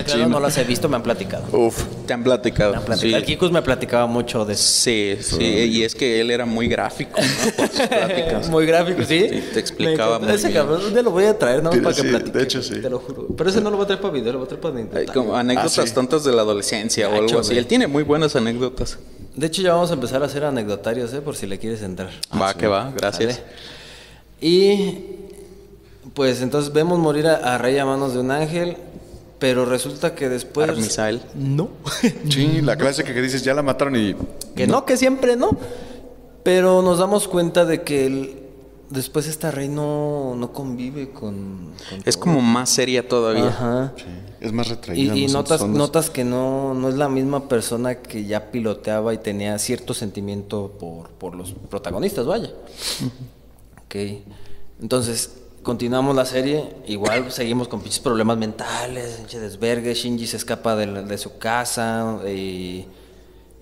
[0.06, 1.44] Claro, no las he visto, me han platicado.
[1.56, 1.84] Uf.
[2.08, 2.72] Te han platicado.
[2.72, 3.12] Me han platicado.
[3.12, 3.16] Sí.
[3.16, 4.64] El Kikus me platicaba mucho de eso.
[4.64, 7.52] Sí, sí, y es que él era muy gráfico, ¿no?
[7.56, 8.50] Por sus pláticas.
[8.50, 9.28] Muy gráfico, ¿sí?
[9.30, 10.60] Sí, te explicaba muy Ese bien.
[10.60, 11.72] cabrón, un día lo voy a traer, ¿no?
[11.72, 12.38] Sí, para que sí, platique.
[12.38, 12.82] de hecho, sí.
[12.82, 13.28] Te lo juro.
[13.38, 15.14] Pero ese no lo voy a traer para video, lo voy a traer para anécdota.
[15.14, 15.94] como anécdotas Ah, sí.
[15.94, 17.50] tontas de la adolescencia o algo así.
[17.50, 17.60] güey.
[17.60, 18.98] Él tiene muy buenas anécdotas.
[19.36, 21.21] De hecho, ya vamos a empezar a hacer anecdotarios, ¿eh?
[21.21, 22.10] Por si le quieres entrar.
[22.39, 23.41] va, que va, gracias.
[24.41, 25.00] Y
[26.13, 28.78] pues entonces vemos morir a, a Rey a manos de un ángel,
[29.39, 30.69] pero resulta que después...
[30.69, 31.21] Armisael.
[31.36, 31.69] No.
[32.30, 34.15] Sí, la clásica que dices, ya la mataron y.
[34.56, 35.58] que no, que siempre no.
[36.43, 38.39] Pero nos damos cuenta de que el-
[38.89, 41.74] después esta Rey no, no convive con...
[41.89, 42.24] con Es todo.
[42.26, 43.48] como más seria todavía.
[43.48, 43.93] Ajá.
[43.98, 44.04] Sí,
[44.41, 45.15] es más retraída.
[45.15, 49.58] y notas, notas que no, no es la misma persona que ya piloteaba y tenía
[49.60, 52.52] cierto sentimiento por, por los protagonistas, vaya.
[53.86, 53.95] Ok.
[54.82, 55.32] Entonces,
[55.63, 56.63] continuamos la serie.
[56.88, 59.93] Igual seguimos con pinches problemas mentales, pinche desvergue.
[59.93, 62.86] Shinji se escapa de, la- de su casa y.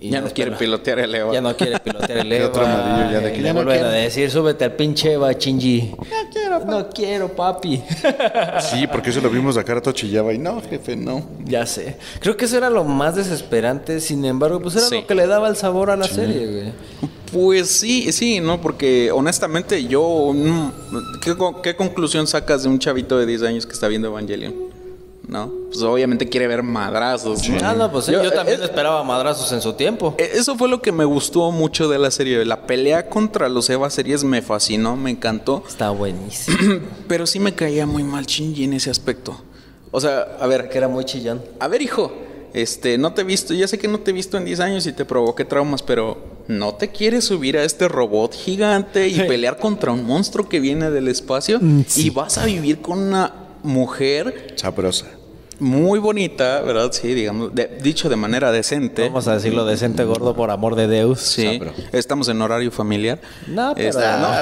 [0.04, 1.32] y Ya no quiere pilotear el Eva.
[1.34, 2.48] Ya no quiere pilotear el Eva.
[2.48, 4.04] otro amarillo ya de que ya no vuelven a quiero.
[4.04, 5.92] decir, súbete al pinche Eva, Shinji.
[5.98, 7.82] No quiero, No quiero, papi.
[8.60, 11.26] Sí, porque eso lo vimos de cara todo chillaba y no, jefe, no.
[11.46, 11.96] Ya sé.
[12.20, 14.02] Creo que eso era lo más desesperante.
[14.02, 14.96] Sin embargo, pues era Sí.
[14.96, 16.74] lo que le daba el sabor a la serie, güey.
[17.32, 18.60] Pues sí, sí, ¿no?
[18.62, 20.32] Porque honestamente yo...
[20.36, 20.72] mm,
[21.24, 24.54] ¿qué, qué conclusión sacas de un chavito de 10 años que está viendo Evangelion?
[25.34, 25.52] ¿No?
[25.72, 27.50] Pues obviamente quiere ver madrazos.
[27.50, 27.58] ¿no?
[27.64, 30.14] Ah, no, pues sí, yo, también eh, esperaba madrazos en su tiempo.
[30.20, 32.46] eh, Eso fue lo que me gustó mucho de la serie.
[32.46, 35.64] La pelea contra los Eva series me fascinó, me encantó.
[35.68, 36.56] Está buenísimo.
[37.08, 39.36] Pero sí me caía muy mal Shinji en ese aspecto.
[39.90, 41.42] O sea, a ver, que era muy chillón.
[41.60, 42.14] A ver, hijo,
[42.54, 44.86] este, no te he visto, ya sé que no te he visto en 10 años
[44.86, 49.58] y te provoqué traumas, pero ¿no te quieres subir a este robot gigante y pelear
[49.58, 51.60] contra un monstruo que viene del espacio?
[51.96, 55.08] Y vas a vivir con una mujer Sabrosa.
[55.60, 56.92] Muy bonita, ¿verdad?
[56.92, 59.04] Sí, digamos, de- dicho de manera decente.
[59.08, 61.20] Vamos a decirlo decente gordo por amor de Deus.
[61.22, 61.74] Sí, Sabro.
[61.92, 63.20] estamos en horario familiar.
[63.48, 64.02] No, pero Este,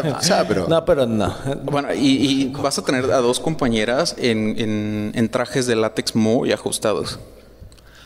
[0.10, 0.22] no.
[0.22, 0.68] sabro.
[0.68, 1.36] No, pero no.
[1.64, 2.00] Bueno, y,
[2.42, 7.20] y vas a tener a dos compañeras en, en- en trajes de látex muy ajustados.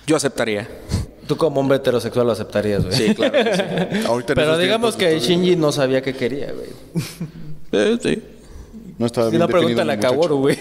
[0.08, 0.68] Yo aceptaría.
[1.28, 2.96] Tú como hombre heterosexual lo aceptarías, güey.
[2.96, 3.34] Sí, claro.
[3.34, 4.06] que sí.
[4.06, 6.70] Ahorita en Pero digamos que Shinji no sabía qué quería, güey.
[7.72, 8.24] Eh, sí.
[8.98, 10.14] No estaba Si bien no, definido pregúntale a mi muchacho.
[10.16, 10.58] Kaworu, güey.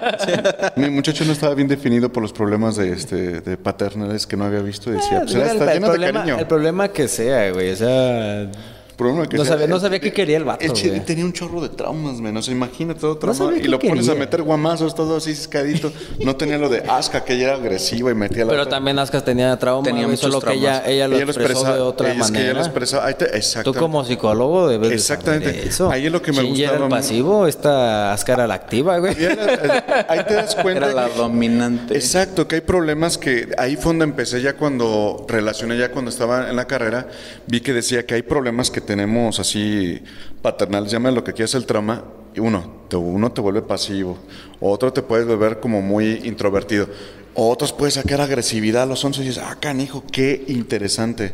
[0.76, 4.44] Mi muchacho no estaba bien definido por los problemas de este de paternales que no
[4.44, 4.90] había visto.
[4.90, 6.38] y Decía, pues Mira, era, el, está el lleno de problema, cariño.
[6.38, 7.72] el problema que sea, güey.
[7.72, 8.48] O sea,
[8.96, 11.04] problema que No sea- sabía- no sabía qué quería el vato, El chile güey.
[11.06, 12.48] tenía un chorro de traumas, menos.
[12.48, 13.36] Imagina todo trauma.
[13.36, 14.20] sabía y lo pones a quería.
[14.26, 15.92] meter guamazos, todo así ciscadito.
[16.24, 18.76] No tenía lo de Aska, que ella era agresiva y metía la Pero otra.
[18.76, 20.88] también Ascas tenía trauma, Tenía muchos solo que ella, traumas.
[20.88, 22.52] ella lo Ella expresó de otra es que ella manera.
[22.54, 23.06] lo expresaba.
[23.06, 23.80] Ahí te- Tú exactamente.
[23.80, 25.50] como psicólogo debes de Exactamente.
[25.52, 25.90] saber eso.
[25.90, 26.96] Ahí es lo que me Shinji era el gustaba.
[27.00, 29.14] pasivo, esta Ascar era la activa, güey.
[29.22, 30.86] Era- ahí te das cuenta.
[30.86, 31.94] Era la que- dominante.
[31.94, 36.48] Exacto, que hay problemas que ahí fue donde empecé ya cuando relacioné ya cuando estaba
[36.50, 37.06] en la carrera,
[37.46, 40.00] vi que decía que hay problemas que tenemos así
[40.42, 44.18] paternales, llama lo que quieras el trauma, y uno, te, uno te vuelve pasivo,
[44.60, 46.88] otro te puedes volver como muy introvertido,
[47.34, 51.32] otros puedes sacar agresividad a los 11 y dices, ah, canijo, qué interesante.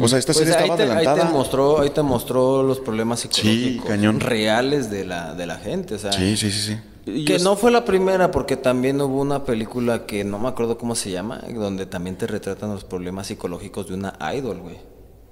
[0.00, 1.30] O sea, esta Pues serie ahí, estaba te, ahí te adelantada.
[1.30, 4.18] mostró, ahí te mostró los problemas psicológicos cañón.
[4.18, 5.94] reales de la, de la gente.
[5.94, 7.24] O sea, Sí, sí, sí, sí.
[7.24, 10.96] Que no fue la primera, porque también hubo una película que no me acuerdo cómo
[10.96, 14.76] se llama, donde también te retratan los problemas psicológicos de una idol, güey.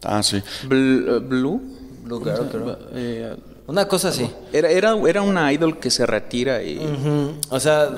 [0.05, 0.43] Ah, sí.
[0.69, 1.61] Bl- eh, Blue.
[2.05, 2.79] Blue Girl, creo.
[2.95, 3.35] Eh,
[3.67, 4.29] Una cosa así.
[4.53, 6.79] era, era, era una idol que se retira y.
[7.51, 7.89] O sea,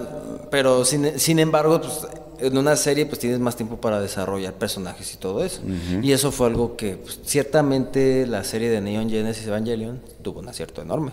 [0.50, 2.06] pero sin, sin embargo, pues,
[2.38, 5.60] en una serie pues tienes más tiempo para desarrollar personajes y todo eso.
[6.02, 10.48] Y eso fue algo que pues, ciertamente la serie de Neon Genesis Evangelion tuvo un
[10.48, 11.10] acierto enorme.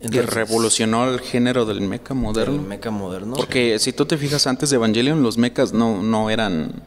[0.00, 2.62] que Entonces, revolucionó el género del mecha el moderno.
[2.62, 3.36] mecha moderno.
[3.36, 6.82] Porque si tú te fijas antes de Evangelion, los mechas no, no eran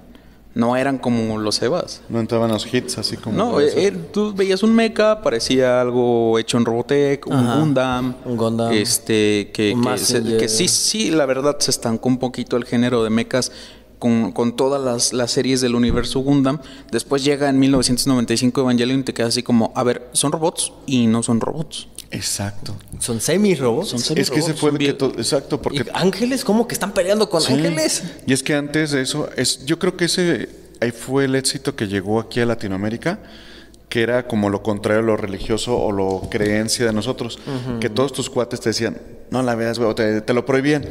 [0.56, 2.02] no eran como los Evas.
[2.10, 3.36] No entraban los hits así como...
[3.38, 8.16] No, eh, eh, tú veías un mecha, parecía algo hecho en Robotech, un Ajá, Gundam,
[8.26, 12.20] un Gundam, este que, un que, se- que sí, sí, la verdad se estancó un
[12.20, 13.52] poquito el género de mechas
[14.04, 16.60] con, con todas las, las series del universo Gundam.
[16.92, 21.08] Después llega en 1995 Evangelion y te quedas así como, a ver, son robots y
[21.08, 21.88] no son robots.
[22.12, 22.76] Exacto.
[23.00, 23.92] Son semi-robots.
[23.92, 24.90] Son Es que ese fue el que...
[24.90, 25.86] Exacto, porque...
[25.94, 27.54] Ángeles, ¿cómo que están peleando con Sí.
[27.54, 28.04] ángeles?
[28.28, 30.50] Y es que antes de eso, es, yo creo que ese
[30.82, 33.20] ahí fue el éxito que llegó aquí a Latinoamérica,
[33.88, 37.40] que era como lo contrario a lo religioso o lo creencia de nosotros,
[37.80, 38.98] que todos tus cuates te decían,
[39.32, 40.84] no la veas, güey, te, te lo prohibían.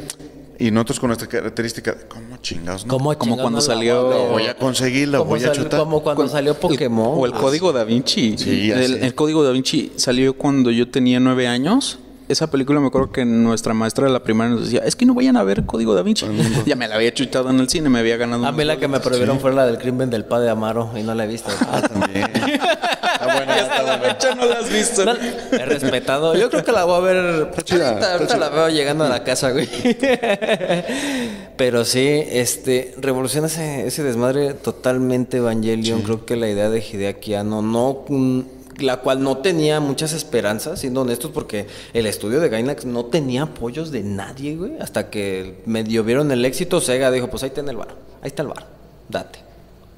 [0.62, 2.86] Y nosotros con nuestra característica, ¿cómo chingados?
[2.86, 2.92] No?
[2.96, 5.80] Como Como cuando salió- Lo voy a conseguir, como, voy a chutar.
[5.80, 7.18] como cuando salió Pokémon.
[7.18, 8.38] O el código da Vinci.
[8.38, 11.98] Sí, el código da Vinci salió cuando yo tenía nueve años.
[12.28, 15.14] Esa película me acuerdo que nuestra maestra de la primaria nos decía, es que no
[15.14, 16.26] vayan a ver Código Da Vinci.
[16.66, 18.46] ya me la había chutado en el cine, me había ganado.
[18.46, 21.14] A mí la que me prohibieron fue la del crimen del padre Amaro y no
[21.14, 21.50] la he visto.
[21.70, 22.30] Ah, también.
[22.32, 25.04] Está buena, Y hasta la fecha no la has visto.
[25.04, 26.34] No, he respetado.
[26.34, 27.50] Yo creo que la voy a ver.
[27.64, 28.38] chida, ahorita está ahorita chida.
[28.38, 29.68] la veo llegando a la casa, güey.
[31.56, 36.02] Pero sí, este, revoluciona ese, ese desmadre totalmente Evangelion.
[36.02, 38.04] Creo que la idea de Hideaki Anno no.
[38.08, 38.40] mm,
[38.78, 43.42] La cual no tenía muchas esperanzas, siendo honestos, porque el estudio de Gainax no tenía
[43.42, 44.78] apoyos de nadie, güey.
[44.80, 48.42] Hasta que medio vieron el éxito, Sega dijo: Pues ahí está el bar, ahí está
[48.42, 48.66] el bar,
[49.08, 49.40] date.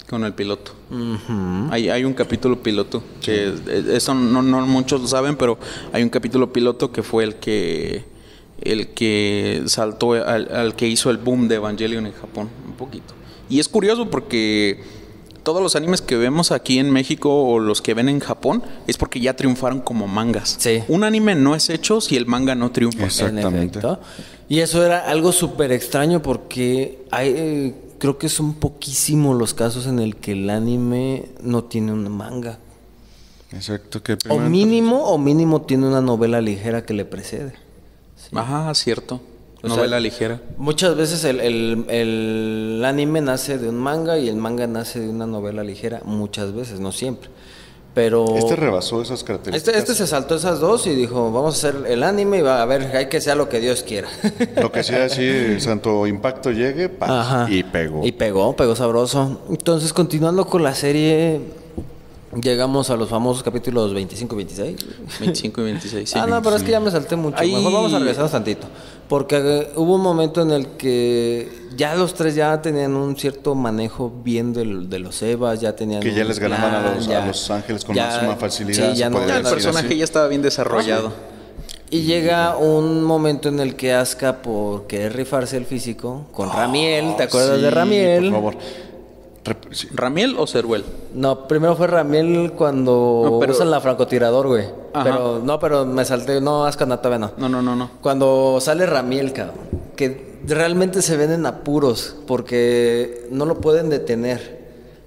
[0.08, 0.72] Con el piloto.
[1.70, 3.54] hay, hay un capítulo piloto, que
[3.92, 5.58] eso no, no muchos lo saben, pero
[5.92, 8.04] hay un capítulo piloto que fue el que
[8.60, 13.14] el que saltó al, al que hizo el boom de Evangelion en Japón, un poquito.
[13.48, 14.82] Y es curioso porque
[15.44, 18.96] todos los animes que vemos aquí en México o los que ven en Japón es
[18.96, 20.57] porque ya triunfaron como mangas.
[20.59, 20.83] Sí.
[20.88, 23.04] Un anime no es hecho si el manga no triunfa.
[23.04, 23.78] Exactamente.
[23.78, 24.00] En efecto.
[24.48, 29.87] Y eso era algo súper extraño porque hay, eh, creo que son poquísimos los casos
[29.87, 32.59] en el que el anime no tiene un manga.
[33.52, 34.02] Exacto.
[34.02, 37.54] Que O mínimo, o mínimo tiene una novela ligera que le precede.
[38.33, 39.20] Ajá, cierto.
[39.64, 40.40] O Novela sea, ligera.
[40.57, 45.09] Muchas veces el, el- el anime nace de un manga y el manga nace de
[45.09, 46.00] una novela ligera.
[46.05, 47.31] Muchas veces, no siempre.
[47.94, 48.37] Pero...
[48.37, 49.68] Este rebasó esas características.
[49.77, 52.61] Este, este se saltó esas dos y dijo, vamos a hacer el anime y va
[52.61, 54.09] a ver, hay que sea lo que Dios quiera.
[54.61, 57.46] Lo que sea así, santo impacto llegue, pa, Ajá.
[57.48, 58.05] y pegó.
[58.05, 59.42] Y pegó, pegó sabroso.
[59.48, 61.40] Entonces, continuando con la serie,
[62.42, 64.77] llegamos a los famosos capítulos 25 y 26.
[65.20, 66.11] 25 y 26.
[66.11, 66.18] sí.
[66.18, 67.37] ah, no, pero es que ya me salté mucho.
[67.38, 68.66] Ahí- Mejor vamos a regresarnos tantito.
[69.09, 73.55] Porque eh, hubo un momento en el que ya los tres ya tenían un cierto
[73.55, 76.01] manejo bien del- de, los Evas, ya tenían.
[76.01, 78.97] Que ya les ganaban a los- a ya- los ángeles con ya- máxima facilidad, Sí,
[78.99, 79.97] ya no, Ya el personaje así.
[79.99, 81.12] ya estaba bien desarrollado.
[81.91, 87.14] Y llega un momento en el que Asuka, por querer rifarse el físico, con Ramiel,
[87.16, 88.24] ¿te acuerdas Sí, de Ramiel?
[88.24, 88.55] Por favor.
[89.92, 90.84] ¿Ramiel o Ceruel?
[91.14, 94.64] No, primero fue Ramiel cuando No, pero- usan la francotirador, güey.
[94.92, 95.05] Ajá.
[95.05, 96.66] Pero no, pero me salté, no,
[97.03, 97.32] todavía no.
[97.36, 97.90] No, no, no, no.
[98.01, 99.57] Cuando sale Ramiel, cabrón,
[99.97, 104.63] que realmente se ven en apuros porque no lo pueden detener,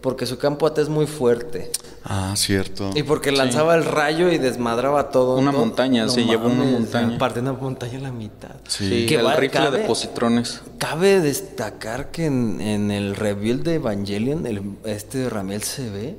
[0.08, 1.70] porque su campo AT es muy fuerte
[2.06, 2.92] Ah, cierto.
[2.96, 5.36] y porque lanzaba el rayo y desmadraba todo.
[5.38, 5.60] Una todo.
[5.66, 7.18] montaña, se llevó una montaña.
[7.18, 8.52] Parte una montaña a la mitad.
[8.70, 10.62] Sí, Que el va- rifle cabe- de positrones.
[10.78, 16.16] Cabe destacar que en, en el reveal de Evangelion, el, este Ramiel se ve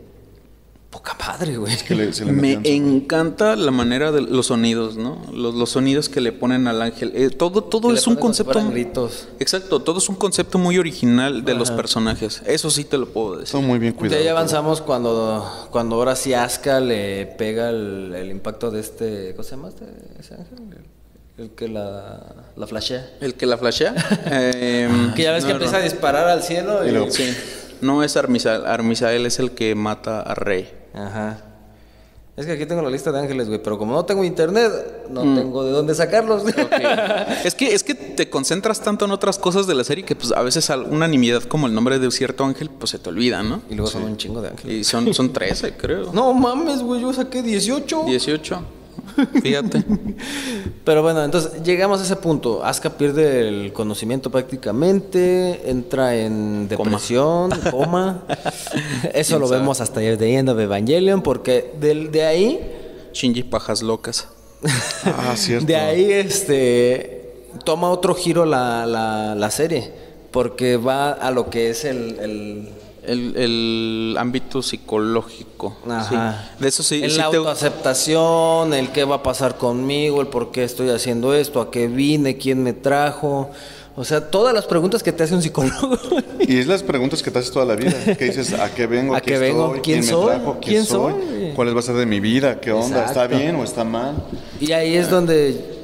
[0.90, 1.76] poca madre, güey.
[1.86, 5.20] Que le- se le Me encanta la manera de los sonidos, ¿no?
[5.34, 7.12] Los, los sonidos que le ponen al ángel.
[7.14, 8.66] Eh, todo todo Que es un concepto.
[8.70, 9.28] gritos.
[9.38, 12.42] Exacto, todo es un concepto muy original de los personajes.
[12.46, 13.48] Eso sí te lo puedo decir.
[13.48, 14.22] Son muy bien cuidados.
[14.22, 19.32] ahí avanzamos cuando, cuando ahora sí Asuka le pega el, el impacto de este.
[19.32, 19.84] ¿Cómo se llama este,
[20.18, 20.58] ese ángel?
[21.36, 23.10] El, que la, la flashea.
[23.20, 23.94] El que la flashea.
[24.26, 25.78] em, Que ya ves que no, empieza no.
[25.80, 26.88] a disparar al cielo y.
[26.88, 27.32] Y luego- Sí.
[27.80, 28.66] No es Armisael.
[28.66, 30.70] Armisael es el que mata a Rey.
[30.94, 31.44] Ajá.
[32.36, 34.70] Es que aquí tengo la lista de ángeles, güey, pero como no tengo internet,
[35.10, 35.34] no Mm.
[35.36, 36.44] tengo de dónde sacarlos.
[37.44, 40.30] es que es que te concentras tanto en otras cosas de la serie que pues
[40.30, 43.62] a veces una nimiedad como el nombre de cierto ángel pues se te olvida, ¿no?
[43.68, 44.72] y luego son un chingo de ángeles.
[44.76, 46.12] Y son son 13, creo.
[46.12, 48.04] No mames, güey, yo saqué 18.
[48.06, 48.62] 18.
[49.42, 49.84] Fíjate.
[50.84, 52.64] Pero bueno, entonces llegamos a ese punto.
[52.64, 58.22] Asuka pierde el conocimiento prácticamente, entra en depresión, coma.
[59.14, 62.60] Eso lo vemos hasta The End of Evangelion, porque de ahí,
[63.12, 64.28] Shinji pajas locas.
[65.04, 65.66] Ah, cierto.
[65.66, 67.32] de ahí este,
[67.64, 69.92] toma otro giro la, la, la serie,
[70.32, 72.18] porque va a lo que es el...
[72.20, 72.68] el-
[73.08, 75.76] El, el ámbito psicológico.
[75.88, 76.50] Ajá.
[76.56, 76.62] Sí.
[76.62, 80.50] De eso sí, el sí te- autoaceptación, el qué va a pasar conmigo, el por
[80.50, 83.50] qué estoy haciendo esto, a qué vine, quién me trajo.
[83.96, 85.98] O sea, todas las preguntas que te hace un psicólogo.
[86.38, 87.92] Y es las preguntas que te haces toda la vida.
[88.16, 88.52] ¿Qué dices?
[88.52, 89.14] ¿A qué vengo?
[89.14, 89.66] ¿A ¿Aquí qué vengo?
[89.74, 89.80] estoy?
[89.80, 90.26] ¿Quién me soy?
[90.26, 90.52] trajo?
[90.60, 91.12] ¿Quién, ¿Quién soy?
[91.14, 91.52] soy?
[91.56, 92.60] ¿Cuál va a ser de mi vida?
[92.60, 93.06] ¿Qué onda?
[93.06, 93.38] ¿Está Exacto.
[93.38, 94.14] bien o está mal?
[94.60, 95.77] y ahí es donde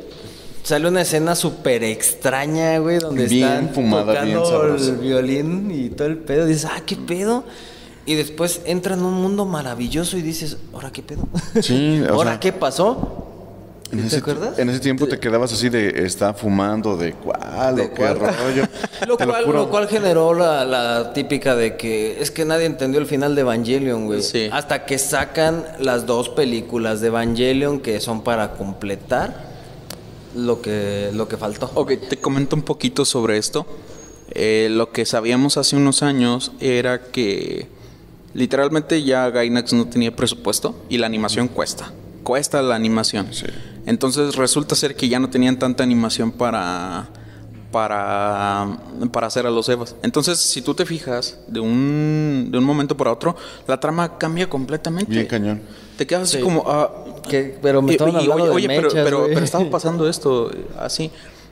[0.65, 4.91] sale una escena súper extraña, güey, donde Bien están fumada, bien tocando sabrosa.
[4.91, 6.47] el violín y todo el pedo.
[6.47, 7.45] Dices, ah, qué pedo.
[8.07, 11.29] Y después entra en un mundo maravilloso y dices, ¿ahora qué pedo?
[11.63, 13.21] Sí, o ¿Ahora sea, qué pasó?
[13.93, 14.59] En ¿Te ese, acuerdas?
[14.59, 16.97] En ese tiempo te quedabas así de, ¿está fumando?
[16.97, 17.77] ¿De cuál?
[17.77, 18.19] ¿De ¿O qué cuál?
[18.19, 18.65] rollo?
[19.19, 23.35] Cual, lo cual generó la, la típica de que es que nadie entendió el final
[23.35, 24.23] de Evangelion, güey.
[24.23, 24.49] Sí.
[24.51, 29.54] Hasta que sacan las dos películas de Evangelion que son para completar
[30.35, 31.71] lo que, lo que faltó.
[31.75, 33.67] Ok, te comento un poquito sobre esto.
[34.31, 37.69] Eh, lo que sabíamos hace unos años era que
[38.33, 41.93] literalmente ya Gainax no tenía presupuesto y la animación cuesta.
[42.23, 43.29] Cuesta la animación.
[43.33, 43.47] Sí.
[43.87, 47.09] Entonces resulta ser que ya no tenían tanta animación para
[47.71, 48.79] para,
[49.13, 49.97] para hacer a los Evas.
[50.05, 53.35] Entonces, si tú te fijas, de un, de un momento para otro,
[53.67, 55.11] la trama cambia completamente.
[55.11, 55.61] Bien cañón.
[55.97, 56.43] Te quedas así Sí.
[56.45, 56.63] como...
[56.69, 59.35] ah, Que- pero me y- oye, de oye, pero, mechas, pero, güey.
[59.35, 61.11] pero estaba pasando esto eh, así.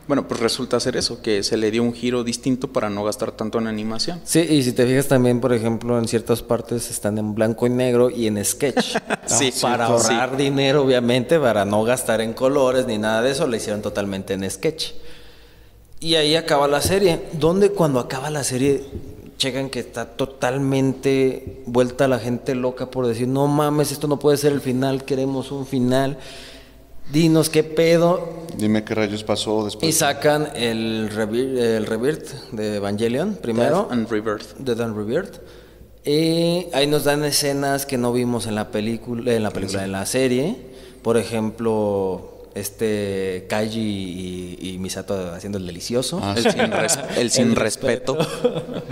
[0.08, 3.30] Bueno, pues resulta ser eso, que se le dio un giro distinto para no gastar
[3.32, 4.20] tanto en animación.
[4.24, 7.70] Sí, y si te fijas también, por ejemplo, en ciertas partes están en blanco y
[7.70, 8.96] negro y en sketch.
[9.26, 9.92] Sí, para sí.
[10.12, 14.34] ahorrar dinero, obviamente, para no gastar en colores ni nada de eso, lo hicieron totalmente
[14.34, 14.90] en sketch.
[16.00, 17.20] Y ahí acaba la serie.
[17.34, 18.82] Donde cuando acaba la serie,
[19.42, 24.36] checan que está totalmente vuelta la gente loca por decir, no mames, esto no puede
[24.36, 26.16] ser el final, queremos un final.
[27.12, 28.28] Dinos qué pedo.
[28.56, 29.88] Dime qué rayos pasó después.
[29.88, 33.82] Y sacan el, revir- el Rebirth de Evangelion primero.
[33.88, 34.56] Death and Rebirth.
[34.58, 35.40] Death and Rebirth.
[36.04, 39.92] Y ahí nos dan escenas que no vimos en la película, en la película, en
[39.92, 40.56] la serie.
[41.02, 46.20] Por ejemplo, este Kaiji y, y Misato haciendo el delicioso.
[46.22, 48.18] Ah, El sin, res- el sin El respeto.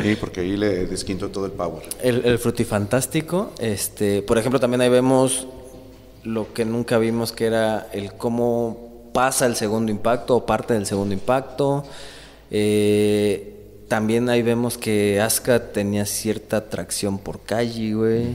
[0.02, 1.82] Sí, porque ahí le desquintó todo el power.
[2.02, 3.52] El, el frutifantástico.
[3.58, 5.46] Este, por ejemplo, también ahí vemos
[6.24, 10.86] lo que nunca vimos, que era el cómo pasa el segundo impacto o parte del
[10.86, 11.84] segundo impacto.
[12.50, 13.59] Eh,
[13.90, 18.26] también ahí vemos que Asuka tenía cierta atracción por Kaji, güey.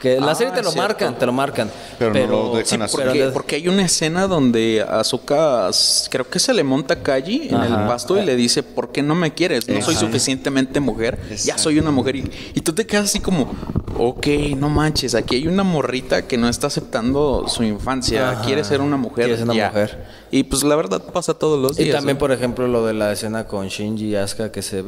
[0.00, 0.88] Que la Ah, serie te lo cierto.
[0.88, 1.68] marcan, te lo marcan.
[1.98, 3.22] Pero no lo dejan Sí, así.
[3.34, 7.56] porque, hay una escena donde Azuka s- creo que se le monta a Kaji en
[7.60, 9.68] el pasto y le dice, ¿por qué no me quieres?
[9.68, 12.14] No soy suficientemente mujer, ya soy una mujer.
[12.14, 13.52] Y, y tú te quedas así como,
[13.98, 18.42] ok, no manches, aquí hay una morrita que no está aceptando su infancia, Ajá.
[18.44, 19.24] quiere ser una mujer.
[19.24, 19.68] Quiere ser una ya.
[19.70, 20.20] mujer.
[20.30, 21.96] Y pues la verdad pasa todos los Y días.
[21.96, 22.20] también, ¿no?
[22.20, 24.80] por ejemplo, lo de la escena con Shinji y Asuka que se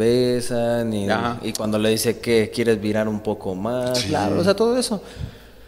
[1.42, 4.00] y, cuando le dice que quieres virar un poco más.
[4.04, 5.02] Claro, o sea, todo eso.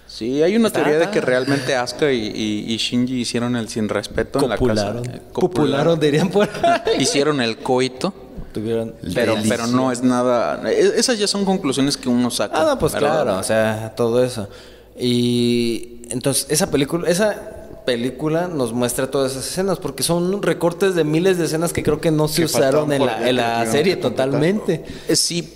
[0.07, 3.69] Sí, hay una Está- teoría de que realmente Asuka y, y- y Shinji hicieron el
[3.69, 5.03] sin respeto en la Copularon.
[5.05, 5.17] casa.
[5.17, 6.81] Eh, Copularon, dirían por ahí.
[7.01, 8.13] Hicieron el coito.
[8.53, 9.57] Tuvieron Pero, delicia.
[9.57, 10.63] pero no es nada.
[10.71, 12.61] e- Esas ya son conclusiones que uno saca.
[12.63, 13.23] Ah, no, pues ¿verdad?
[13.25, 14.49] claro, o sea, todo eso.
[14.97, 21.05] Y entonces esa película, esa película nos muestra todas esas escenas porque son recortes de
[21.05, 23.29] miles de escenas que creo que no se Que usaron en la,
[23.63, 24.85] en serie totalmente.
[25.09, 25.53] Eh, Sí,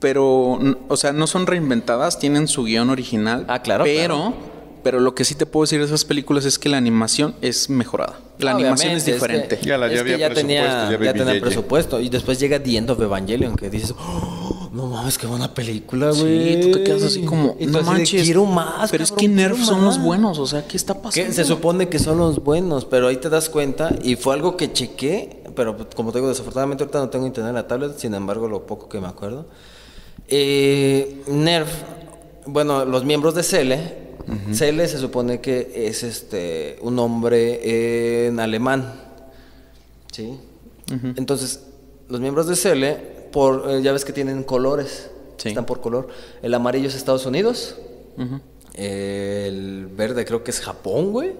[0.00, 0.58] pero,
[0.88, 3.44] o sea, no son reinventadas, tienen su guion original.
[3.48, 4.34] Ah, claro, Pero, claro.
[4.82, 7.70] pero lo que sí te puedo decir de esas películas es que la animación es
[7.70, 8.18] mejorada.
[8.38, 9.58] La animación es diferente.
[9.58, 12.00] que- Ya la- ya es que había ya tenía, presupuesto, ya tenía presupuesto.
[12.00, 16.10] Y después llega The End of Evangelion, que dices, "Oh, No mames, qué buena película,
[16.10, 16.62] güey.
[16.62, 18.24] Sí, tú te quedas así como, no manches.
[18.24, 18.90] quiero más.
[18.90, 20.04] Pero es que Nerf son los más".
[20.04, 21.32] buenos, o sea, ¿qué está pasando?
[21.32, 24.70] Se supone que son los buenos, pero ahí te das cuenta, y fue algo que
[24.74, 28.48] chequé, pero como te digo, desafortunadamente ahorita no tengo internet en la tablet, sin embargo,
[28.48, 29.46] lo poco que me acuerdo.
[30.28, 31.70] Eh, Nerf,
[32.44, 33.94] bueno, los miembros de Cele,
[34.52, 38.92] Cele se supone que es este un nombre en alemán,
[40.12, 40.38] ¿sí?
[41.16, 41.62] Entonces,
[42.10, 45.48] los miembros de Cele, por, eh, ya ves que tienen colores, Sí.
[45.50, 46.08] están por color.
[46.40, 47.76] El amarillo es Estados Unidos,
[48.74, 51.32] el verde creo que es Japón, güey.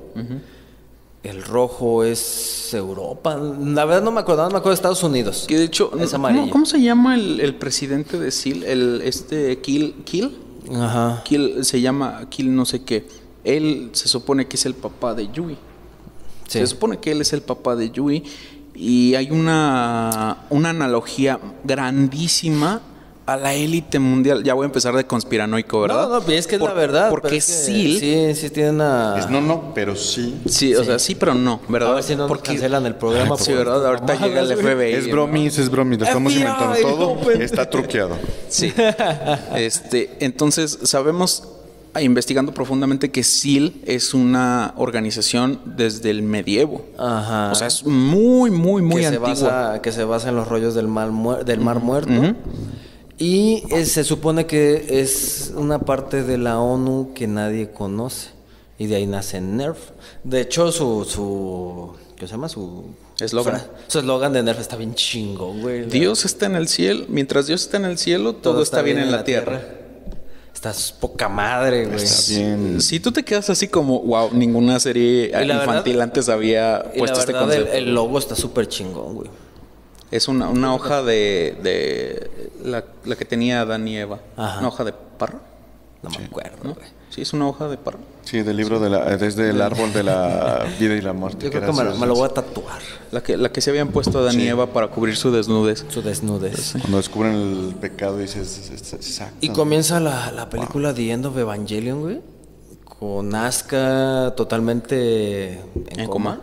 [1.23, 3.37] El rojo es Europa.
[3.37, 5.45] La verdad no me acuerdo, no me acuerdo de Estados Unidos.
[5.49, 6.53] Que de hecho, es ¿cómo, amarillo.
[6.53, 8.63] cómo se llama el, el presidente de SEAL?
[8.63, 10.37] El, este, Kill, Kill?
[10.75, 11.23] Ajá.
[11.25, 13.07] Kill se llama Kill no sé qué.
[13.43, 15.55] Él se supone que es el papá de Yui.
[16.47, 16.59] Sí.
[16.61, 18.23] Se supone que él es el papá de Yui.
[18.77, 22.83] Y hay una, una analogía grandísima
[23.27, 24.45] a la élite mundial.
[24.45, 26.09] Ya voy a empezar de conspiranoico, ¿verdad?
[26.09, 27.11] No, no, es que es la verdad.
[27.11, 27.99] Porque pero es que SEAL.
[27.99, 29.17] Sí, sí tiene una.
[29.19, 30.41] Es no, no, pero sí.
[30.47, 31.91] Sí, o sea, sí, pero no, ¿verdad?
[31.91, 33.37] A ver si no nos porque cancelan el programa.
[33.37, 33.85] Sí, ¿verdad?
[33.85, 34.57] Ahorita llega el.
[34.57, 34.93] FBI.
[34.93, 35.13] Es ¿no?
[35.13, 35.99] bromis, es bromis.
[35.99, 37.09] Lo estamos FBI, inventando todo.
[37.11, 37.43] open.
[37.43, 38.17] Está truqueado.
[38.49, 38.73] Sí.
[39.57, 41.49] este, entonces sabemos,
[42.03, 46.85] investigando profundamente, que SEAL es una organización desde el medievo.
[46.99, 47.51] Ajá.
[47.53, 49.29] O sea, es muy, muy, muy que se, antigua.
[49.33, 52.13] basa, que se basa en los rollos del, mal muer- del Mar Muerto.
[53.19, 58.31] Y eh, se supone que es una parte de la ONU que nadie conoce.
[58.79, 59.79] Y de ahí nace NERF.
[60.23, 61.05] De hecho, su.
[61.07, 62.49] su ¿Qué se llama?
[62.51, 62.85] Su.
[63.19, 63.63] Eslogan.
[63.87, 65.87] Su eslogan de NERF está bien chingo, güey.
[65.87, 67.07] Dios está en el cielo.
[67.09, 69.63] Mientras Dios está en el cielo, todo, está, bien, en la tierra.
[70.71, 71.97] Estás poca madre, güey.
[72.03, 72.81] Está bien.
[72.81, 76.99] Si tú te quedas así como, wow, ninguna serie infantil verdad- antes había Y la
[76.99, 77.73] puesto este el, concepto.
[77.73, 79.31] el logo está súper chingón, güey.
[80.11, 84.19] Es una, una hoja de, de la, la que tenía y Eva.
[84.37, 84.59] Ajá.
[84.59, 85.41] Una hoja de parra,
[86.03, 86.75] No me acuerdo, ¿no?
[86.75, 86.87] güey.
[87.11, 87.99] Sí, es una hoja de parra.
[88.27, 91.45] Sí, del libro de la, desde el árbol de la vida y la muerte.
[91.47, 92.81] Yo creo que me, su- me lo voy a tatuar.
[93.13, 94.49] La que, la que se habían puesto Adán y Sí.
[94.49, 95.85] Eva para cubrir su desnudez.
[95.89, 96.73] Su desnudez.
[96.81, 99.37] Cuando descubren el pecado dices, es- es- exacto.
[99.41, 102.21] Y comienza la, la película The End of Evangelion, güey.
[102.85, 106.37] Con Asuka totalmente en, ¿En coma.
[106.37, 106.41] coma?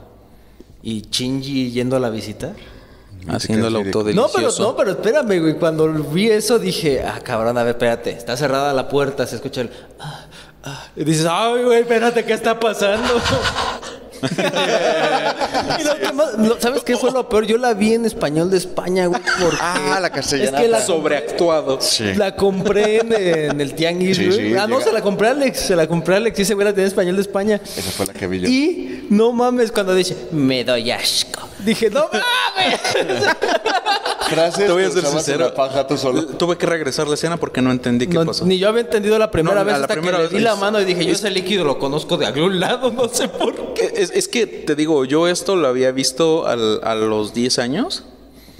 [0.84, 2.54] Y Shinji yendo a la visita.
[3.28, 5.58] Haciendo el auto No, pero, no, pero espérame, güey.
[5.58, 8.12] Cuando vi eso dije, ah, cabrón, a ver, espérate.
[8.12, 9.70] Está cerrada la puerta, se escucha el.
[10.00, 10.28] ah.
[10.96, 13.22] Y dices, ay, güey, espérate, ¿qué está pasando?
[14.24, 17.46] Y lo que más- lo- ¿Sabes qué fue lo peor?
[17.46, 19.22] Yo la vi en español de España, güey.
[19.42, 20.58] Porque Ah, la castellana.
[20.60, 21.82] Es que la Sobreactuado.
[21.82, 22.14] Sí.
[22.16, 24.38] La compré en, en el Tianguis, Sí, güey.
[24.52, 25.60] sí, ah, no, llega- se la compré a Alex.
[25.60, 26.38] Se la compré a Alex.
[26.38, 27.60] Sí, se hubiera tenido español de España.
[27.76, 28.48] Esa fue la que vi yo.
[28.48, 31.42] Y no mames, cuando dice, me doy asco.
[31.60, 32.82] Dije, no mames.
[34.30, 35.46] Frases Te voy a ser sincero.
[35.46, 36.26] la paja tú solo.
[36.26, 38.46] Tuve que regresar la escena porque no entendí qué No, pasó.
[38.46, 40.36] ni yo había entendido la primera No, vez a la hasta primera que le di
[40.36, 43.28] vez la mano y dije, yo ese líquido lo conozco de algún lado, no sé
[43.28, 43.92] por qué.
[43.96, 48.04] Es, es que te digo, yo esto lo había visto al- a los 10 años,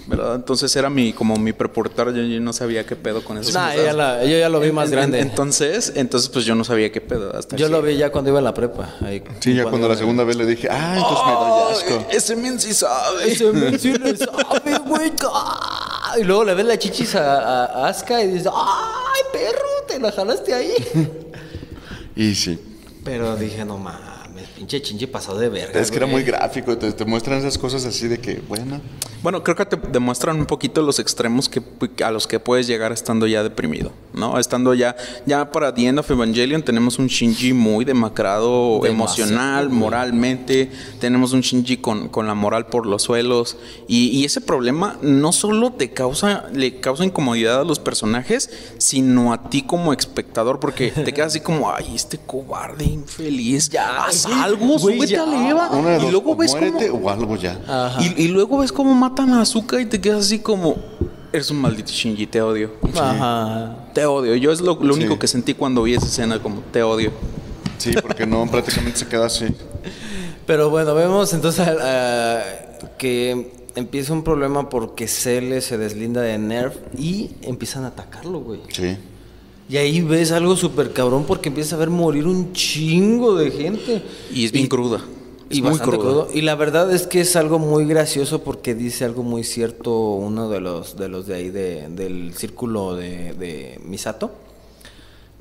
[0.08, 0.36] ¿verdad?
[0.36, 3.52] Entonces era mi como mi preportar, yo, yo no sabía qué pedo con eso.
[3.58, 5.20] Nah, yo ya, la- yo ya lo vi más grande.
[5.20, 8.40] Entonces, entonces pues yo no sabía qué pedo hasta yo lo vi ya cuando iba
[8.40, 8.96] en la prepa.
[9.02, 12.08] ahí, Sí, ya cuando la segunda vez le dije, ah, entonces me doy asco.
[12.12, 13.32] Ese men sí sabe.
[13.32, 15.12] Ese men sí le sabe, güey.
[16.20, 19.88] Y luego le ves la chichis a, a- a Aska y dices, ¡ay, perro!
[19.88, 20.74] Te la jalaste ahí.
[22.16, 22.60] Y sí.
[23.04, 24.00] Pero dije, no mames,
[24.48, 25.80] pinche chinche pasó de verga.
[25.80, 26.18] Es que era güey".
[26.18, 28.82] muy gráfico, te, te muestran esas cosas así de que, bueno.
[29.22, 31.62] Bueno, creo que te demuestran un poquito los extremos que,
[32.04, 34.38] a los que puedes llegar estando ya deprimido, ¿no?
[34.38, 39.68] Estando ya, ya para The End of Evangelion tenemos un Shinji muy demacrado Demasiado, emocional,
[39.70, 39.80] güey.
[39.80, 40.70] moralmente,
[41.00, 43.56] tenemos un Shinji con, con la moral por los suelos
[43.88, 49.32] y, y ese problema no solo te causa, le causa incomodidad a los personajes, sino
[49.32, 54.26] a ti como espectador, porque te quedas así como, ay, este cobarde infeliz, Ya, haz
[54.26, 55.24] güey, algo, güey, súbete ya.
[55.24, 55.70] a la Eva.
[55.72, 56.72] Una de y dos, luego o ves cómo...
[56.72, 57.60] muérete o algo ya.
[57.68, 58.02] Ajá.
[58.02, 60.76] Y, y luego ves cómo matan a Azuka y te quedas así como...
[61.32, 62.72] Eres un maldito Shinji, te odio.
[62.96, 63.76] Ajá.
[63.94, 64.36] Te odio.
[64.36, 65.20] Yo es lo, lo único Sí.
[65.20, 67.12] que sentí cuando vi esa escena, como te odio.
[67.80, 69.46] Sí, porque no, prácticamente se queda así.
[70.46, 72.42] Pero bueno, vemos entonces ah,
[72.98, 78.62] que empieza un problema porque Cele se deslinda de Nerf y empiezan a atacarlo, güey.
[78.70, 78.98] Sí.
[79.74, 84.04] Y ahí ves algo súper cabrón porque empieza a ver morir un chingo de gente.
[84.32, 85.02] Y es bien cruda.
[85.50, 86.26] Es Y muy bastante cruda.
[86.26, 86.28] crudo.
[86.32, 90.48] Y la verdad es que es algo muy gracioso porque dice algo muy cierto uno
[90.48, 94.30] de los de los de ahí de- del círculo de, de Misato.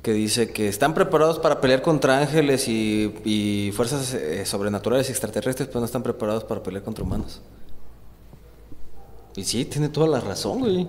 [0.03, 5.13] Que dice que están preparados para pelear contra ángeles y, y fuerzas eh, sobrenaturales y
[5.13, 7.43] extraterrestres, pero no están preparados para pelear contra humanos.
[9.37, 10.89] Y sí, tiene toda la razón, güey.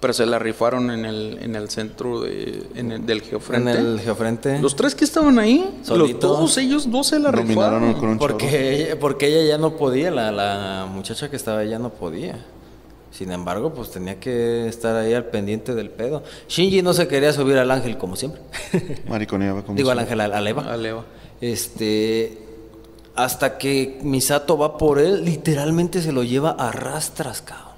[0.00, 3.72] Pero se la rifaron en el, en el centro de, en el- del En geofrente.
[3.72, 4.58] el geofrente.
[4.60, 6.38] Los tres que estaban ahí, los Solitos.
[6.38, 7.94] dos, ellos dos se la rifaron.
[7.94, 8.18] con un.
[8.18, 11.90] Porque ella, porque ella ya no podía, la, la muchacha que estaba ahí ya no
[11.90, 12.44] podía.
[13.10, 16.22] Sin embargo, pues tenía que estar ahí al pendiente del pedo.
[16.48, 18.40] Shinji no se quería subir al ángel como siempre.
[19.08, 20.72] Mariconeaba como Digo al ángel, al, al Eva.
[20.72, 21.04] Al Eva.
[21.40, 22.38] Este.
[23.14, 27.71] Hasta que Misato va por él, literalmente se lo lleva a rastras, cabrón.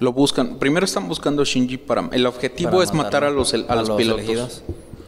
[0.00, 0.58] Lo buscan.
[0.58, 2.08] Primero están buscando a Shinji para.
[2.12, 4.20] El objetivo Para es matar a los, el- a los pilotos.
[4.22, 4.62] elegidos.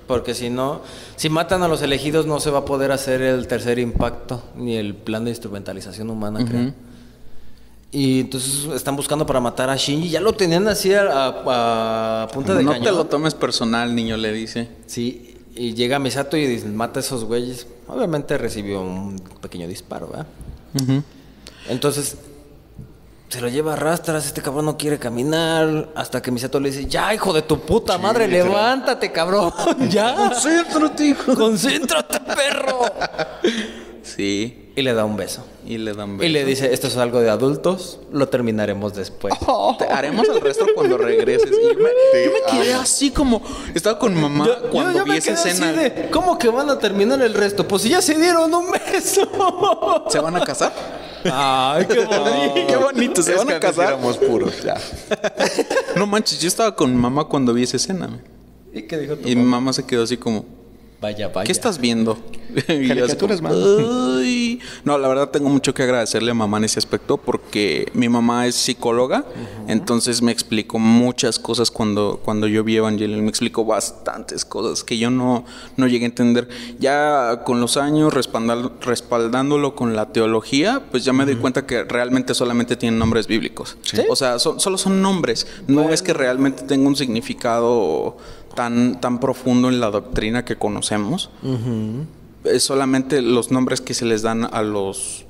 [0.07, 0.83] Porque si no,
[1.17, 4.77] si matan a los elegidos, no se va a poder hacer el tercer impacto ni
[4.77, 6.73] el plan de instrumentalización humana, creo.
[7.91, 10.11] Y entonces están buscando para matar a Shinji.
[10.11, 12.85] Ya lo tenían así a, a- a punta de No cañón.
[12.85, 14.69] te lo tomes personal, niño, le dice.
[14.87, 17.67] Sí, y llega Misato y dice, mata a esos güeyes.
[17.89, 20.27] Obviamente recibió un pequeño disparo, ¿verdad?
[21.69, 22.19] Entonces,
[23.35, 26.87] se lo lleva a rastras, este cabrón no quiere caminar, hasta que Misato le dice,
[26.87, 29.53] ya, hijo de tu puta madre, levántate, cabrón,
[29.91, 30.15] ya.
[30.15, 31.35] Concéntrate, hijo.
[31.35, 32.83] Concéntrate, perro.
[34.03, 34.61] Sí.
[34.77, 35.45] Y le da un beso.
[35.67, 36.49] Y le dan Y le beso.
[36.63, 39.35] dice, esto es algo de adultos, lo terminaremos después.
[39.79, 41.51] Te haremos el resto cuando regreses.
[41.51, 43.41] Y yo me, yo me quedé así como.
[43.75, 45.73] Estaba con mamá Yo- cuando yo- yo vi me esa quedé así escena.
[45.73, 47.67] de, ¿Cómo que van a terminar el resto?
[47.67, 50.05] Pues si ya se dieron un beso.
[50.09, 50.73] ¿Se van a casar?
[51.33, 52.55] Ay, qué bonito.
[52.69, 53.89] Qué bonito, se Es van a casar.
[53.89, 54.77] éramos puros, ya.
[55.97, 58.21] No manches, yo estaba con mamá cuando vi esa escena.
[58.73, 60.45] ¿Y qué dijo tu Y mi mamá se quedó así como,
[61.05, 61.45] Vaya, vaya.
[61.45, 62.17] ¿qué estás viendo?
[62.67, 64.59] Caricaturas, "Ay".
[64.85, 68.47] No, la verdad tengo mucho que agradecerle a mamá en ese aspecto porque mi mamá
[68.47, 69.25] es psicóloga,
[69.69, 74.97] entonces me explicó muchas cosas cuando, cuando yo vi Evangelion, me explicó bastantes cosas que
[74.97, 75.45] yo no,
[75.77, 76.49] no llegué a entender.
[76.79, 82.35] Ya con los años respaldándolo con la teología, pues ya me doy cuenta que realmente
[82.35, 83.77] solamente tienen nombres bíblicos.
[84.09, 88.17] O sea, son- solo son nombres, no es que realmente tenga un significado
[88.55, 90.94] tan, tan profundo en la doctrina que conocemos
[92.45, 95.25] es solamente los nombres que se les dan a los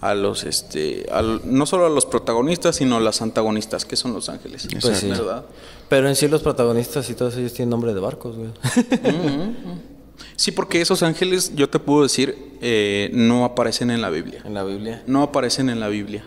[0.00, 4.12] a los este al- no solo a los protagonistas sino a las antagonistas que son
[4.14, 5.08] los ángeles Pues sí.
[5.08, 5.44] ¿verdad?
[5.88, 8.50] Pero en sí los protagonistas y todos ellos tienen nombre de barcos, güey.
[10.36, 14.54] sí porque esos ángeles yo te puedo decir eh, no aparecen en la Biblia en
[14.54, 15.02] la Biblia.
[15.06, 16.24] no aparecen en la Biblia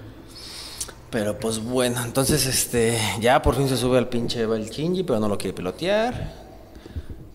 [1.12, 5.04] Pero pues bueno, entonces este ya por fin se sube al pinche Eva el Shinji,
[5.04, 6.45] pero no lo quiere pilotear.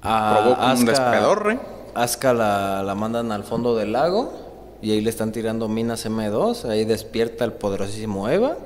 [0.02, 1.58] A Provoca un despedorre.
[1.94, 4.32] Asuka la, la mandan al fondo del lago
[4.80, 8.56] y ahí le están tirando minas M2, ahí despierta el poderosísimo Eva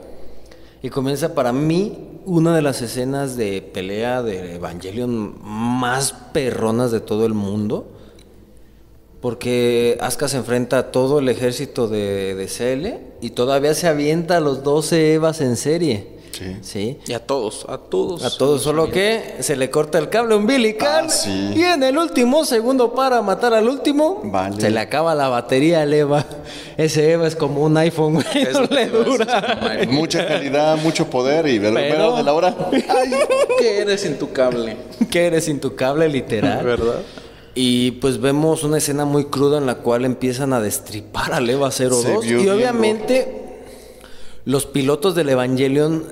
[0.84, 7.00] y comienza para mí una de las escenas de pelea de Evangelion más perronas de
[7.00, 7.86] todo el mundo.
[9.22, 14.36] Porque Asuka se enfrenta a todo el ejército de, de CL y todavía se avienta
[14.36, 16.13] a los 12 Evas en serie.
[16.36, 16.56] Sí.
[16.62, 16.98] Sí.
[17.06, 21.04] y a todos a todos A todos, solo que se le corta el cable umbilical
[21.06, 21.52] Ah, sí.
[21.54, 24.60] y en el último segundo para matar al último Vale.
[24.60, 26.24] se le acaba la batería al Eva.
[26.76, 29.86] Ese Eva es como un iPhone, güey, Es no le dura.
[29.90, 32.54] Mucha calidad, mucho poder y ver Pero- de la hora.
[33.58, 34.76] ¿qué eres en tu cable?
[35.10, 36.64] que eres sin tu cable literal.
[36.64, 37.00] ¿verdad?
[37.54, 41.70] Y pues vemos una escena muy cruda en la cual empiezan a destripar al EVA
[41.70, 42.02] 02.
[42.02, 43.42] Se vio Y obviamente
[44.44, 46.04] los pilotos del Evangelion,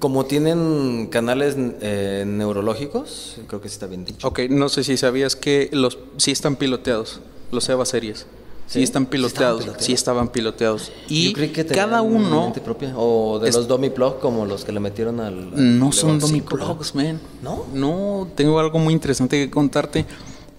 [0.00, 4.26] como tienen canales eh, neurológicos, creo que sí está bien dicho.
[4.26, 7.20] Ok, no sé si sabías que los sí están piloteados,
[7.52, 8.26] los EVA series.
[8.66, 8.82] Sí, ¿Sí?
[8.84, 10.92] están ¿Sí piloteados, sí estaban piloteados.
[11.08, 12.92] Y Yo creí que tenían cada uno propia.
[12.96, 15.52] O de es- los dummy plug como los que le metieron al.
[15.54, 17.20] al no son dummy plugs, man.
[17.42, 17.66] ¿No?
[17.74, 20.06] No, tengo algo muy interesante que contarte.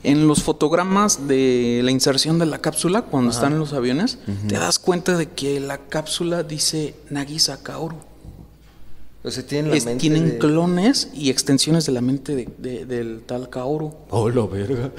[0.03, 4.17] En los fotogramas de la inserción de la cápsula, cuando están en los aviones,
[4.47, 7.97] te das cuenta de que la cápsula dice Nagisa Kaoru.
[9.24, 12.49] O sea, tienen la Es- mente tienen de- clones y extensiones de la mente de-
[12.57, 13.93] de- del tal Kaoru.
[14.09, 14.91] Oh, la verga.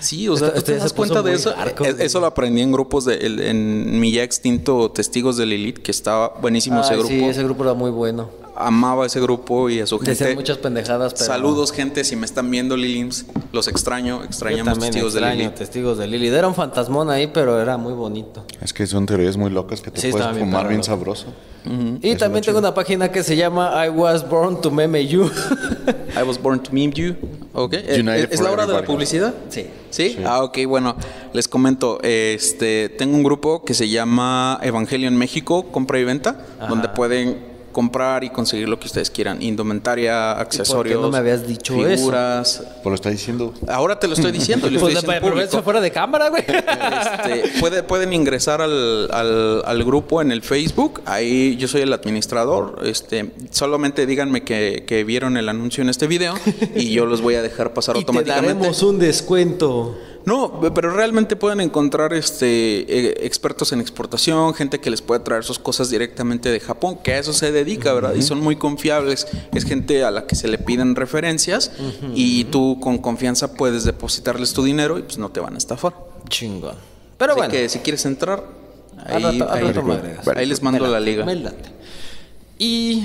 [0.00, 1.52] Sí, o sea, tú te das cuenta de eso.
[1.56, 5.46] hardcore, Eh, Eso lo aprendí en grupos de el- en mi ya extinto Testigos de
[5.46, 7.14] Lilith, que estaba buenísimo ese Ay, grupo.
[7.14, 8.28] Sí, ese grupo era muy bueno.
[8.56, 10.34] Amaba ese grupo y a su gente.
[10.34, 11.24] muchas pendejadas, pero.
[11.26, 15.54] Saludos, gente, si me están viendo Lilims, los extraño, extrañamos también Testigos de extraño Lilith.
[15.54, 16.32] Testigos de Lilith.
[16.32, 18.44] Era un fantasmón ahí, pero era muy bonito.
[18.62, 20.86] Es que son teorías muy locas que te Sí, puedes bien fumar bien loco.
[20.86, 21.26] sabroso.
[22.02, 25.30] Y Eso también tengo una página que se llama I Was Born to Meme You.
[26.16, 27.14] I was born to meme you.
[27.54, 27.72] Ok.
[27.74, 29.34] Eh, United ¿Es for la hora de la publicidad?
[29.48, 29.66] sí.
[29.90, 30.18] ¿Sí?
[30.24, 30.96] Ah, ok, bueno,
[31.32, 36.36] les comento, este, tengo un grupo que se llama Evangelio en México, compra y venta,
[36.68, 39.42] donde pueden comprar y conseguir lo que ustedes quieran.
[39.42, 42.62] Indumentaria, accesorios, no me habías dicho figuras.
[42.82, 43.52] Pues lo está diciendo.
[43.68, 44.66] Ahora te lo estoy diciendo.
[44.68, 46.42] y lo Pues estoy diciendo eso fuera de cámara, güey.
[46.46, 51.02] Este, puede- pueden ingresar al, al- al grupo en el Facebook.
[51.04, 52.80] Ahí yo soy el administrador.
[52.84, 56.34] Este, solamente díganme que, que vieron el anuncio en este video
[56.74, 58.54] y yo los voy a dejar pasar y te automáticamente.
[58.54, 59.98] daremos un descuento.
[60.26, 62.46] No, pero realmente pueden encontrar este
[62.88, 67.12] eh, expertos en exportación, gente que les puede traer sus cosas directamente de Japón, que
[67.12, 68.14] a eso se dedica, ¿verdad?
[68.14, 69.26] Y son muy confiables.
[69.52, 71.72] Es gente a la que se le piden referencias
[72.14, 75.94] y tú con confianza puedes depositarles tu dinero y pues no te van a estafar.
[76.28, 76.76] Chingón.
[77.18, 77.52] Pero Así bueno.
[77.52, 78.42] que si quieres entrar,
[79.04, 81.24] ahí, rato- les mando Me la liga.
[81.26, 81.70] me late.
[82.58, 83.04] Y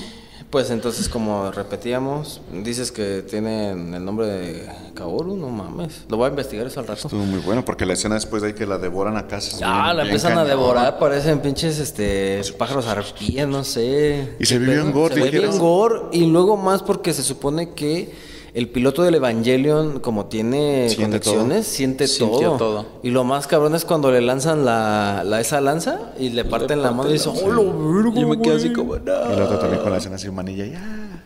[0.49, 6.05] pues entonces, como repetíamos, dices que tienen el nombre de Kaoru, no mames.
[6.09, 7.07] Lo voy a investigar eso al rato.
[7.07, 9.57] Estuvo muy bueno porque la escena después de ahí que la devoran a casa.
[9.63, 14.35] Ah, la empiezan a devorar, parecen pinches este pájaros arpías, no sé.
[14.39, 14.93] Y se ¿Qué ve bien pedo?
[15.01, 15.49] gore, Se dijeras.
[15.49, 18.11] bien gore y luego más porque se supone que
[18.53, 22.57] el piloto del Evangelion, como tiene Siente conexiones, siente todo.
[22.57, 22.85] todo.
[23.03, 26.81] Y lo más cabrón es cuando le lanzan la, la- esa lanza y le parten
[26.81, 28.75] la mano y dice, ¡Oh, lo vergo, Yo me quedo así güey".
[28.75, 29.01] como, no.
[29.33, 30.65] Y la otra también con la escena así manilla.
[30.65, 31.23] y, ah.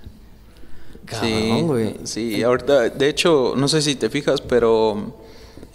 [1.05, 1.95] Cabrón, güey.
[2.03, 5.13] Sí, ahorita, de hecho, no sé si te fijas, pero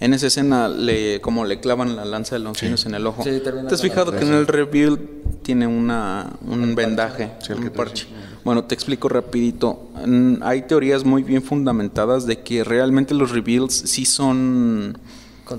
[0.01, 3.23] en esa escena, le, como le clavan la lanza de Longinos en el ojo.
[3.23, 4.99] Sí, termina ¿Te has fijado que en el rebuild
[5.43, 8.07] tiene una, un vendaje, Sí, el un que te parche?
[8.45, 9.89] Bueno, te explico rapidito.
[10.07, 14.99] Mm, Hay teorías muy bien fundamentadas de que realmente los rebuilds sí son...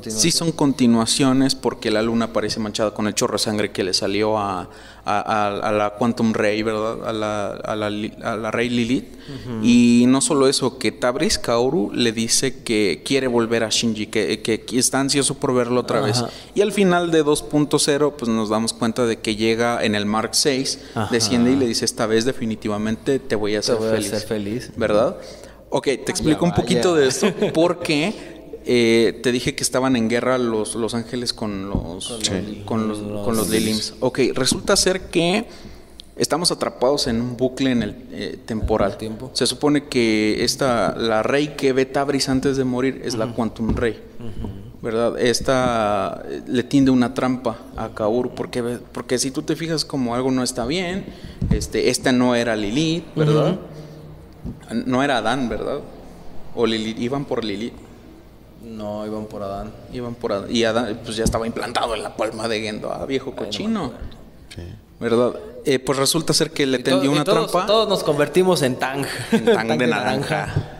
[0.09, 3.93] Sí son continuaciones porque la luna aparece manchada con el chorro de sangre que le
[3.93, 4.69] salió a,
[5.05, 7.07] a- a- a la Quantum Ray, ¿verdad?
[7.07, 9.17] A la, a la, Li- a la Rey Lilith.
[9.63, 14.41] Y no solo eso, que Tabris Kaoru le dice que quiere volver a Shinji, que,
[14.41, 16.17] que está ansioso por verlo otra vez.
[16.19, 16.29] Ajá.
[16.55, 20.31] Y al final de 2.0, pues nos damos cuenta de que llega en el Mark
[20.33, 21.09] 6, Ajá.
[21.11, 24.13] desciende y le dice, esta vez definitivamente te voy a hacer voy a feliz.
[24.13, 24.71] hacer feliz.
[24.75, 25.17] ¿Verdad?
[25.69, 28.38] Ok, te explico un poquito de esto porque
[28.71, 32.19] eh, te dije que estaban en guerra los, los ángeles con los,
[32.65, 33.95] con los, con los Lilims.
[33.99, 35.47] Ok, resulta ser que
[36.15, 38.91] estamos atrapados en un bucle en el eh, temporal.
[38.91, 39.31] El tiempo.
[39.33, 43.75] Se supone que esta, la rey que ve Tabris antes de morir es la Quantum
[43.75, 43.99] Rey.
[44.83, 45.19] ¿Verdad?
[45.19, 48.61] Esta eh, le tiende una trampa a Kaoru porque,
[48.91, 51.05] porque si tú te fijas como algo no está bien,
[51.49, 53.59] este, esta no era Lilith, ¿verdad?
[54.85, 55.79] No era Adán, ¿verdad?
[56.55, 57.88] O Lilith, iban por Lilith.
[58.63, 59.71] No, iban por Adán.
[59.93, 60.47] Iban por Adán.
[60.53, 62.91] Y Adán pues ya estaba implantado en la palma de Gendo.
[62.91, 63.91] Ah, viejo cochino.
[64.99, 65.33] ¿Verdad?
[65.65, 67.65] Eh, pues resulta ser que le tendió y una todos, trampa.
[67.67, 69.05] Todos nos convertimos en Tang.
[69.31, 70.75] en Tang de naranja.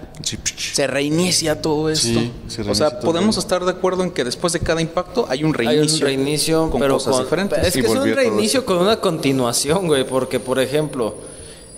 [0.58, 2.08] Se reinicia todo esto.
[2.20, 3.10] Sí, se o reinicia sea, todo.
[3.12, 5.96] podemos estar de acuerdo en que después de cada impacto hay un Hay reinicio.
[6.00, 7.60] un reinicio, con pero cosas con- diferentes.
[7.66, 11.16] Es que es un reinicio con una continuación, güey, porque por ejemplo,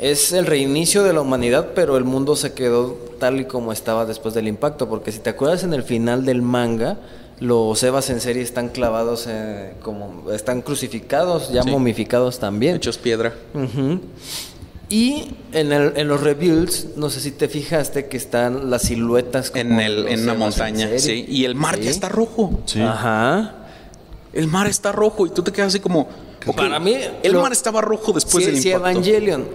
[0.02, 4.06] es el reinicio de la humanidad, pero el mundo se quedó tal y como estaba
[4.06, 6.98] después del impacto, porque si te acuerdas en el final del manga,
[7.40, 11.72] los Evas en serie están clavados, eh, como están crucificados, ya Sí.
[11.72, 12.76] momificados también.
[12.76, 13.34] Hechos piedra.
[14.90, 19.50] Y en, el- en los rebuilds, no sé si te fijaste que están las siluetas
[19.50, 20.90] como En, el, en una montaña.
[20.98, 21.26] Sí.
[21.30, 21.84] Y el mar Sí.
[21.84, 22.60] ya está rojo.
[22.66, 22.82] Sí.
[22.82, 23.56] Ajá.
[24.34, 26.10] El mar está rojo y tú te quedas así como.
[26.56, 28.90] Para mí, el lo- mar estaba rojo después si, del si impacto.
[28.90, 29.46] Evangelion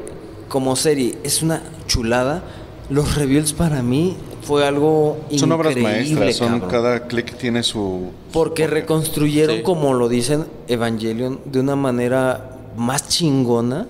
[0.48, 2.42] como serie es una chulada,
[2.90, 8.10] los rebuilds para mí fue algo Son obras increíble, maestras, son, cada clic tiene su...
[8.32, 9.62] Porque reconstruyeron, Sí.
[9.62, 13.88] como lo dicen, Evangelion de una manera más chingona.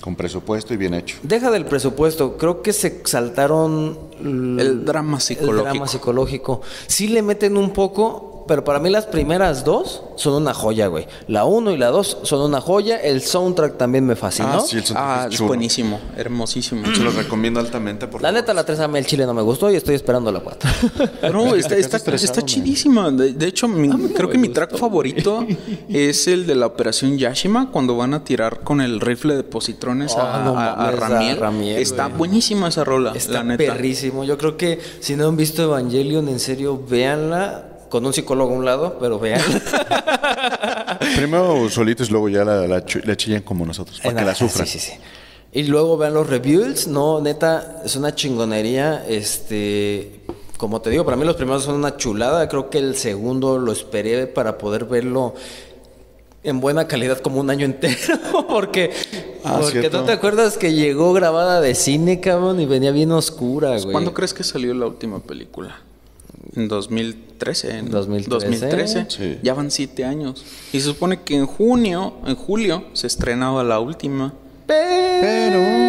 [0.00, 1.16] con presupuesto y bien hecho.
[1.24, 5.58] Deja del presupuesto, creo que se saltaron El drama psicológico.
[5.66, 6.60] El drama psicológico.
[6.86, 11.06] Sí le meten un poco, pero para mí las primeras dos son una joya, güey.
[11.28, 12.96] La uno y la dos son una joya.
[12.96, 14.48] El soundtrack también me fascinó.
[14.54, 15.48] Ah, sí, el soundtrack Ah, es chulo.
[15.48, 16.82] buenísimo, hermosísimo.
[16.94, 18.06] Se los recomiendo altamente.
[18.06, 18.40] Por La favor.
[18.42, 20.70] neta, la 3 a mí el chile no me gustó y estoy esperando la 4.
[21.32, 22.46] No, está, está, está man.
[22.46, 23.10] chidísima.
[23.10, 25.46] De, de hecho, mi- creo que mi track favorito
[25.88, 30.14] es el de la Operación Yashima, cuando van a tirar con el rifle de positrones
[30.16, 31.36] Oh, a, no a- a mames, a Ramiel.
[31.38, 32.18] Ramiel, está güey.
[32.18, 33.72] buenísima esa rola, Está la neta.
[33.72, 34.24] perrísimo.
[34.24, 37.72] Yo creo que si no han visto Evangelion, en serio, véanla.
[37.96, 40.98] Con un psicólogo a un lado, pero véanla.
[41.16, 44.66] Primero solitos, luego ya la, la, la chillan como nosotros, para que la sufran.
[44.66, 44.98] Sí, sí, sí.
[45.54, 46.88] Y luego vean los reviews.
[46.88, 49.02] No, neta, es una chingonería.
[49.08, 50.20] Este.
[50.58, 52.46] Como te digo, para mí los primeros son una chulada.
[52.50, 55.32] Creo que el segundo lo esperé para poder verlo
[56.42, 57.96] en buena calidad como un año entero.
[58.46, 58.90] porque
[59.42, 63.70] Ah, porque tú te acuerdas que llegó grabada de cine, cabrón, y venía bien oscura,
[63.78, 63.92] güey.
[63.92, 65.80] ¿Cuándo crees que salió la última película?
[66.54, 67.78] En 2013.
[67.78, 68.60] En 2013.
[68.60, 69.06] 2013.
[69.08, 69.38] Sí.
[69.42, 70.44] Ya van siete años.
[70.72, 74.34] Y se supone que en junio, en julio, se estrenaba la última.
[74.66, 75.85] Pero.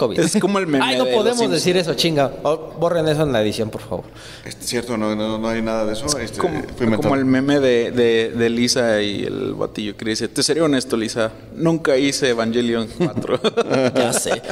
[0.00, 0.18] COVID.
[0.18, 2.32] Es como el meme Ay, no de podemos decir eso, chinga.
[2.42, 4.04] Oh, borren eso en la edición, por favor.
[4.44, 6.06] Este, cierto, no, no, no hay nada de eso.
[6.18, 10.62] Este, Como, el meme de, de, de Lisa y el batillo que dice, te seré
[10.62, 13.40] honesto, Lisa, nunca hice Evangelion 4.
[13.94, 14.42] Ya sé.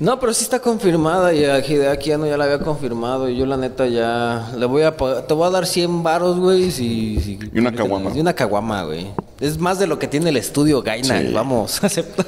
[0.00, 3.46] No, pero sí está confirmada y a Hideaki Anno ya la había confirmado y yo
[3.46, 7.20] la neta ya le voy a pagar, te voy a dar 100 varos, güey, si,
[7.20, 8.10] si- Y una caguama.
[8.14, 9.06] Y una caguama, güey.
[9.40, 12.24] Es más de lo que tiene el estudio Gainax, vamos, acepta.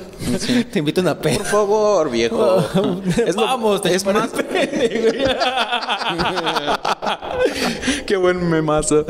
[0.72, 1.38] Te invito a una pena.
[1.38, 2.58] Por favor, viejo.
[3.26, 4.30] Es lo- vamos, te es más.
[8.06, 9.04] Qué buen memazo.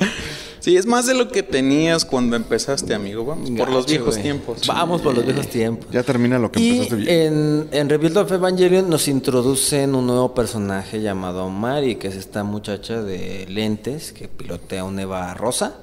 [0.67, 3.25] Sí, es más de lo que tenías cuando empezaste, amigo.
[3.25, 4.67] Vamos, por los viejos tiempos.
[4.67, 5.87] Vamos por los viejos tiempos.
[5.93, 7.09] Ya termina lo que Y empezaste bien.
[7.09, 12.43] en, en Rebuild of Evangelion nos introducen un nuevo personaje llamado Mari, que es esta
[12.43, 15.77] muchacha de lentes que pilotea un Eva rosa.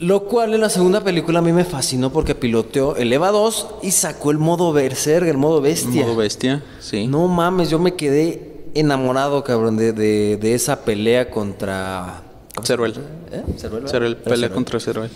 [0.00, 3.68] Lo cual en la segunda película a mí me fascinó porque piloteó el Eva 2
[3.84, 6.02] y sacó el modo Berserk, el modo bestia.
[6.02, 7.06] Modo bestia, sí.
[7.06, 12.24] No mames, yo me quedé enamorado, cabrón, de, de- de esa pelea contra...
[12.54, 12.94] ¿cómo se Ceruel.
[13.32, 13.42] ¿Eh?
[13.58, 14.50] Ceruel, pelea Ceruel.
[14.52, 15.10] contra Ceruel.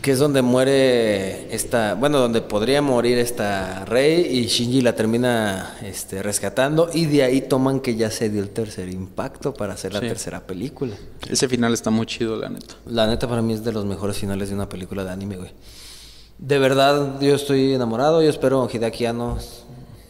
[0.00, 5.76] Que es donde muere esta, bueno, donde podría morir esta rey y Shinji la termina
[5.80, 9.92] este, rescatando y de ahí toman que ya se dio el tercer impacto para hacer
[9.92, 10.08] la Sí.
[10.08, 10.96] tercera película.
[11.30, 12.74] Ese final está muy chido, la neta.
[12.86, 15.52] La neta para mí es de los mejores finales de una película de anime, güey.
[16.36, 19.38] De verdad, yo estoy enamorado, yo espero, Hideaki Anno,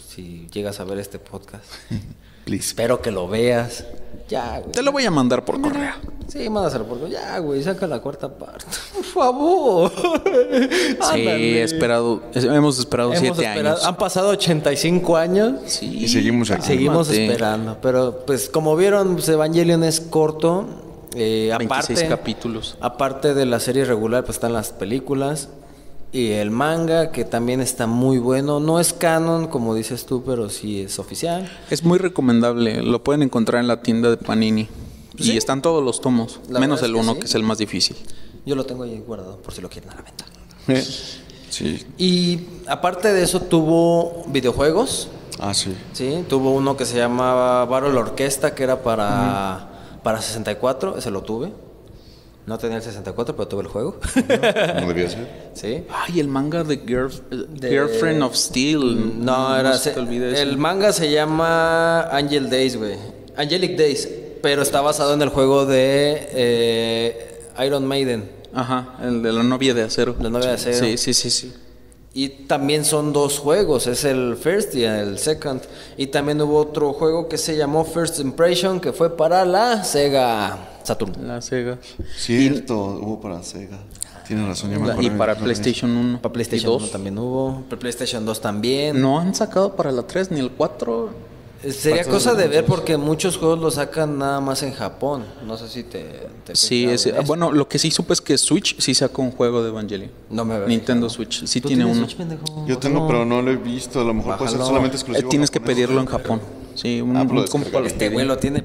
[0.09, 1.67] si llegas a ver este podcast,
[2.47, 2.65] Please.
[2.69, 3.85] espero que lo veas.
[4.29, 4.73] Ya, güey.
[4.73, 5.93] Te lo voy a mandar por correo.
[6.29, 8.65] Sí, mándaselo por Ya, güey, saca la cuarta parte.
[8.95, 9.93] Por favor.
[11.13, 13.87] Sí, he esperado, es- hemos esperado Hemos siete esperado- años.
[13.87, 15.53] Han pasado 85 años.
[15.67, 16.05] Sí.
[16.05, 16.63] Y seguimos aquí.
[16.63, 17.27] Seguimos Cálmate.
[17.27, 17.77] esperando.
[17.83, 20.65] Pero, pues, como vieron, pues, Evangelion es corto.
[21.15, 22.77] Eh, 26 aparte, capítulos.
[22.81, 25.51] Aparte de la serie regular, pues están las películas.
[26.13, 28.61] Y el manga, que también está muy bueno.
[28.61, 31.51] No es canon, como dices tú, pero sí es oficial.
[31.71, 32.83] Es muy recomendable.
[32.83, 34.69] Lo pueden encontrar en la tienda de Panini.
[35.19, 35.33] ¿Sí?
[35.33, 36.41] Y están todos los tomos.
[36.51, 37.21] La menos el que uno, sí.
[37.21, 37.97] que es el más difícil.
[38.45, 40.25] Yo lo tengo ahí guardado, por si lo quieren a la venta.
[40.69, 40.85] Eh,
[41.53, 41.85] Sí.
[41.99, 45.09] Y aparte de eso, tuvo videojuegos.
[45.39, 45.77] Ah, sí.
[45.93, 51.23] Sí, tuvo uno que se llamaba Battle Orquesta, que era para, para 64, ese lo
[51.23, 51.53] tuve.
[52.45, 53.99] No tenía el 64, pero tuve el juego.
[54.81, 55.29] No debía ser.
[55.55, 55.85] sí.
[55.91, 59.25] Ay, el manga de, Girl- De- Girlfriend of Steel.
[59.25, 59.75] No, era.
[59.79, 62.97] se te olvide el manga se llama Angel Days, güey.
[63.37, 64.09] Angelic Days,
[64.43, 68.29] pero está basado en el juego de eh, Iron Maiden.
[68.55, 70.15] Ajá, el de la novia de acero.
[70.21, 70.79] La novia de acero.
[70.85, 71.55] Sí, sí, sí, sí.
[72.15, 75.63] Y también son dos juegos, es el First y el Second.
[75.97, 80.59] Y también hubo otro juego que se llamó First Impression, que fue para la Sega
[80.83, 81.27] Saturn.
[81.27, 81.79] La Sega.
[82.17, 83.79] Cierto, hubo para Sega.
[84.27, 86.21] Tienes razón, ya me y para PlayStation 1.
[86.21, 86.91] Para PlayStation y 1 2.
[86.91, 89.01] también hubo, para PlayStation 2 también.
[89.01, 91.32] No han sacado para la 3 ni el 4.
[91.63, 95.25] Eh, Sería cosa de ver porque muchos juegos los sacan nada más en Japón.
[95.47, 96.27] No sé si te...
[96.45, 99.63] te Sí, es- bueno, lo que sí supe es que Switch sí sacó un juego
[99.63, 100.11] de Evangelion.
[100.31, 101.25] No me Nintendo fijado.
[101.25, 102.09] Switch sí ¿Tú tiene tienes uno.
[102.09, 102.67] Switch?
[102.67, 104.01] Yo tengo, pero no lo he visto.
[104.01, 105.29] A lo mejor puede ser solamente Eh, exclusivo.
[105.29, 106.41] tienes que pedirlo en Japón.
[106.75, 107.81] Sí, un, Ah, pues lo un compa descargaré.
[107.83, 108.65] lo Este güey lo tiene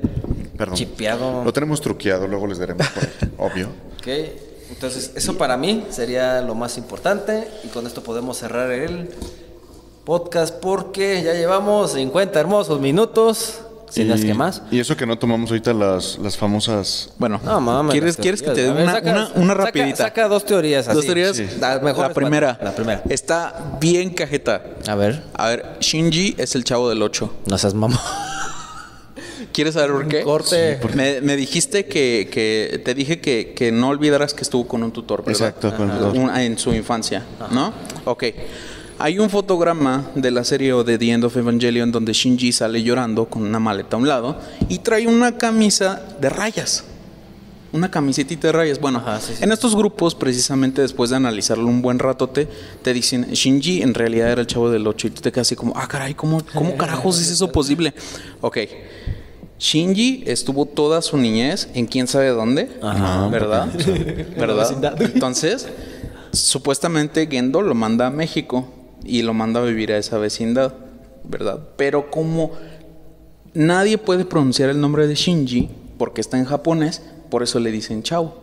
[0.58, 0.76] Perdón.
[0.76, 1.44] chipeado.
[1.44, 3.04] Lo tenemos truqueado, luego les daremos por
[3.52, 3.68] obvio.
[4.00, 4.08] Ok,
[4.72, 9.10] entonces eso para mí sería lo más importante y con esto podemos cerrar el
[10.12, 14.62] podcast porque ya llevamos 50 hermosos minutos, sin las Y- que más.
[14.72, 17.10] Y eso que no tomamos ahorita las, las famosas.
[17.18, 17.92] Bueno, No mames.
[17.92, 19.98] ¿quieres, las ¿quieres que te dé una, saca- una, rapidita?
[20.06, 20.96] Saca, dos teorías así.
[20.96, 21.36] Dos teorías.
[21.36, 21.46] Sí.
[21.60, 22.48] Las mejores la primera.
[22.54, 22.66] cuatro.
[22.70, 23.02] La primera.
[23.10, 24.64] Está bien cajeta.
[24.88, 27.34] A ver, A ver, Shinji es el chavo del 8.
[27.46, 28.00] no seas mamón.
[29.52, 30.22] ¿Quieres saber por qué?
[30.24, 30.80] Corte.
[30.96, 34.92] me, me dijiste que, que te dije que, que no olvidaras que estuvo con un
[34.94, 35.50] tutor, ¿verdad?
[35.50, 36.18] Exacto, con el tutor.
[36.18, 37.74] Un- en su infancia, ¿no?
[38.06, 38.24] Ok.
[39.00, 42.82] Hay un fotograma de la serie o de The End of Evangelion donde Shinji sale
[42.82, 44.40] llorando con una maleta a un lado
[44.70, 46.84] y trae una camisa de rayas.
[47.74, 48.80] Una camisetita de rayas.
[48.80, 49.44] Bueno, Ajá, sí, sí.
[49.44, 52.48] en estos grupos, precisamente después de analizarlo un buen ratote,
[52.82, 55.56] te dicen, Shinji en realidad era el chavo del 8 y tú te quedas así
[55.56, 57.94] como, ah, caray, ¿cómo, cómo carajos es eso posible?
[58.42, 58.58] Ok.
[59.60, 63.28] Shinji estuvo toda su niñez en quién sabe dónde, Ajá.
[63.28, 63.68] ¿verdad?
[64.38, 65.00] ¿Verdad?
[65.02, 65.68] Entonces,
[66.32, 68.74] supuestamente Gendo lo manda a México
[69.04, 70.74] y lo manda a vivir a esa vecindad,
[71.24, 71.60] ¿verdad?
[71.78, 72.52] Pero como
[73.54, 78.04] nadie puede pronunciar el nombre de Shinji porque está en japonés, por eso le dicen
[78.04, 78.36] chao.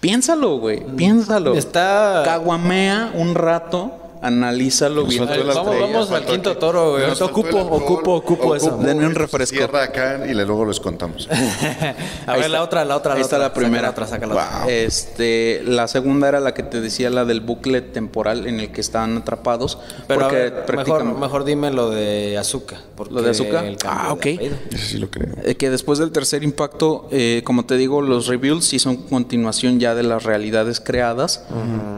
[0.00, 1.54] Piénsalo, güey, piénsalo.
[1.54, 3.92] Está- Caguamea un rato
[4.22, 5.24] Analízalo bien.
[5.26, 7.04] Vamos, estrella, vamos al quinto toro, güey.
[7.04, 8.76] Ahorita ocupo, ocupo, ocupo eso.
[8.78, 9.56] Denme un refresco.
[9.56, 11.28] Cierra acá y luego les contamos.
[12.26, 13.48] A ver, la otra, la otra, Ahí la está otra.
[13.48, 13.88] la primera.
[13.88, 14.60] Saca la otra, saca la otra.
[14.60, 14.70] Wow.
[14.70, 18.80] Este, la segunda era la que te decía, la del bucle temporal en el que
[18.80, 19.78] estaban atrapados.
[20.06, 22.78] Pero a porque ver, mejor, mejor dime lo de azúcar.
[23.10, 23.76] ¿Lo de azúcar?
[23.84, 24.26] Ah, ok.
[24.26, 25.34] Ese sí lo creo.
[25.44, 29.78] Eh, que después del tercer impacto, eh, como te digo, los reveals sí son continuación
[29.78, 31.44] ya de las realidades creadas.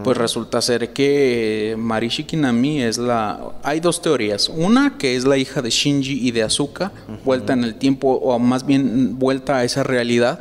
[0.04, 1.76] Pues resulta ser que eh,
[2.08, 3.52] Marishi Kinami es la...
[3.62, 4.48] Hay dos teorías.
[4.48, 6.90] Una que es la hija de Shinji y de Asuka,
[7.22, 10.40] vuelta en el tiempo, o más bien vuelta a esa realidad,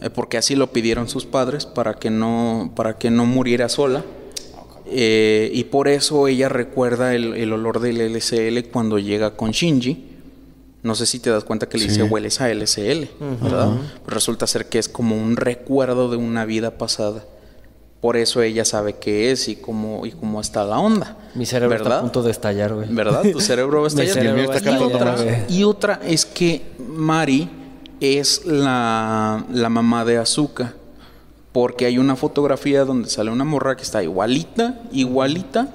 [0.00, 4.04] eh, porque así lo pidieron sus padres para que no, para que no muriera sola.
[4.86, 10.02] Eh, y por eso ella recuerda el, el olor del LCL cuando llega con Shinji.
[10.82, 13.08] No sé si te das cuenta que le dice hueles a LCL,
[13.42, 13.76] ¿verdad?
[14.02, 17.22] Pues resulta ser que es como un recuerdo de una vida pasada.
[18.06, 21.16] Por eso ella sabe qué es y cómo, y cómo está la onda.
[21.34, 22.86] Mi cerebro está a punto de estallar, güey.
[22.88, 23.24] ¿Verdad?
[23.32, 24.14] Tu cerebro va a Mi estallar.
[24.14, 27.50] cerebro mío va a y, estallar, otra, y otra es que Mari
[27.98, 30.74] es la, la mamá de Azuka.
[31.50, 35.68] Porque hay una fotografía donde sale una morra que está igualita, igualita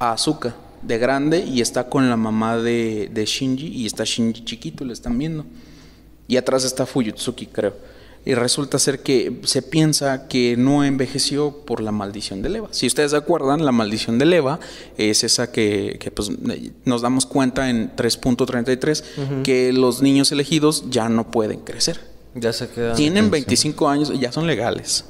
[0.00, 4.44] a Azuka, de grande, y está con la mamá de, de Shinji, y está Shinji
[4.44, 5.44] chiquito, le están viendo.
[6.26, 7.74] Y atrás está Fuyutsuki, creo.
[8.26, 12.66] Y resulta ser que se piensa que no envejeció por la maldición de Leva.
[12.72, 14.58] Si ustedes se acuerdan, la maldición de Leva
[14.98, 16.30] es esa que, que, pues,
[16.84, 22.00] nos damos cuenta en 3.33, que los niños elegidos ya no pueden crecer.
[22.34, 22.96] Ya se quedaron.
[22.96, 25.04] Tienen 25 años y ya son legales.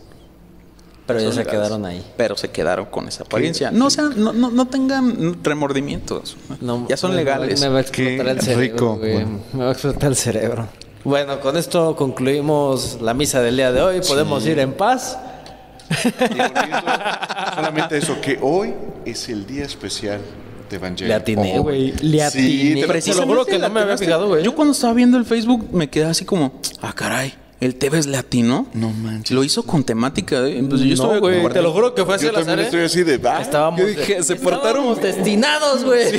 [1.07, 1.53] Pero ya se legales.
[1.53, 2.05] quedaron ahí.
[2.19, 3.71] Pero se quedaron con esa apariencia.
[3.71, 6.37] No, sean, no, no, no tengan remordimientos.
[6.61, 7.61] No, ya son me- legales.
[7.61, 8.61] Me va a explotar Qué el cerebro.
[8.61, 8.99] rico.
[9.55, 10.69] Me va a explotar el cerebro.
[11.07, 14.01] Bueno, con esto concluimos la misa del día de hoy.
[14.01, 15.17] Podemos ir en paz.
[17.55, 20.21] Solamente eso, que hoy es el día especial
[20.69, 21.09] de Evangelion.
[21.11, 21.93] Le atiné, güey.
[22.03, 22.87] Le Sí, atiné.
[22.89, 24.43] lo Te lo juro que no me había fijado, güey.
[24.43, 28.67] Yo cuando estaba viendo el Facebook me quedé así como, ah, caray, el Tevez latino.
[28.75, 29.31] No manches.
[29.33, 30.47] Lo hizo con temática.
[30.47, 30.63] ¿eh?
[30.69, 31.49] Pues yo no, estuve güey.
[31.53, 32.63] Te lo juro que fue así Yo azar, también ¿eh?
[32.65, 33.21] estoy así de...
[33.29, 36.13] ah, Estábamos, Yo dije, se portaron- estábamos destinados, güey.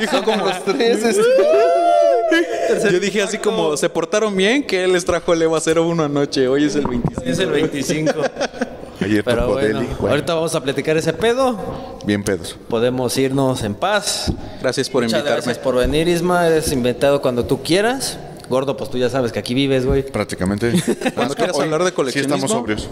[0.00, 1.02] Dijo como los tres.
[1.04, 6.04] este, Yo dije así como, se portaron bien que él les trajo el EVA 01
[6.04, 6.48] anoche.
[6.48, 7.22] Hoy es el 25.
[7.24, 8.12] es el 25.
[9.00, 9.88] Ayer Pero tocó bueno, Deli.
[10.00, 11.56] Bueno, ahorita vamos a platicar ese pedo.
[12.04, 12.56] Bien pedos.
[12.68, 14.32] Podemos irnos en paz.
[14.60, 15.42] Gracias por Muchas invitarme.
[15.42, 16.46] gracias por venir, Isma.
[16.48, 18.18] Eres invitado cuando tú quieras.
[18.48, 20.04] Gordo, pues tú ya sabes que aquí vives, güey.
[20.04, 20.72] Prácticamente.
[21.14, 22.34] Cuando quieras Hoy hablar de Sí coleccionismo.
[22.36, 22.88] estamos sobrios.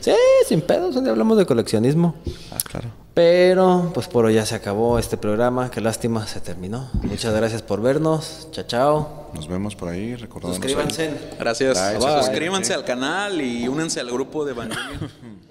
[0.00, 0.12] Sí,
[0.46, 1.02] sin pedos.
[1.02, 2.14] Día hablamos de coleccionismo.
[2.52, 2.88] Ah, claro.
[3.14, 5.70] Pero, pues por hoy ya se acabó este programa.
[5.70, 6.90] Qué lástima, se terminó.
[7.02, 8.48] Muchas gracias por vernos.
[8.50, 9.30] Chao, chao.
[9.34, 10.16] Nos vemos por ahí.
[10.42, 11.10] Suscríbanse.
[11.38, 11.98] Gracias.
[11.98, 12.22] Bye.
[12.22, 15.10] Suscríbanse al canal y únanse al grupo de Evangelion.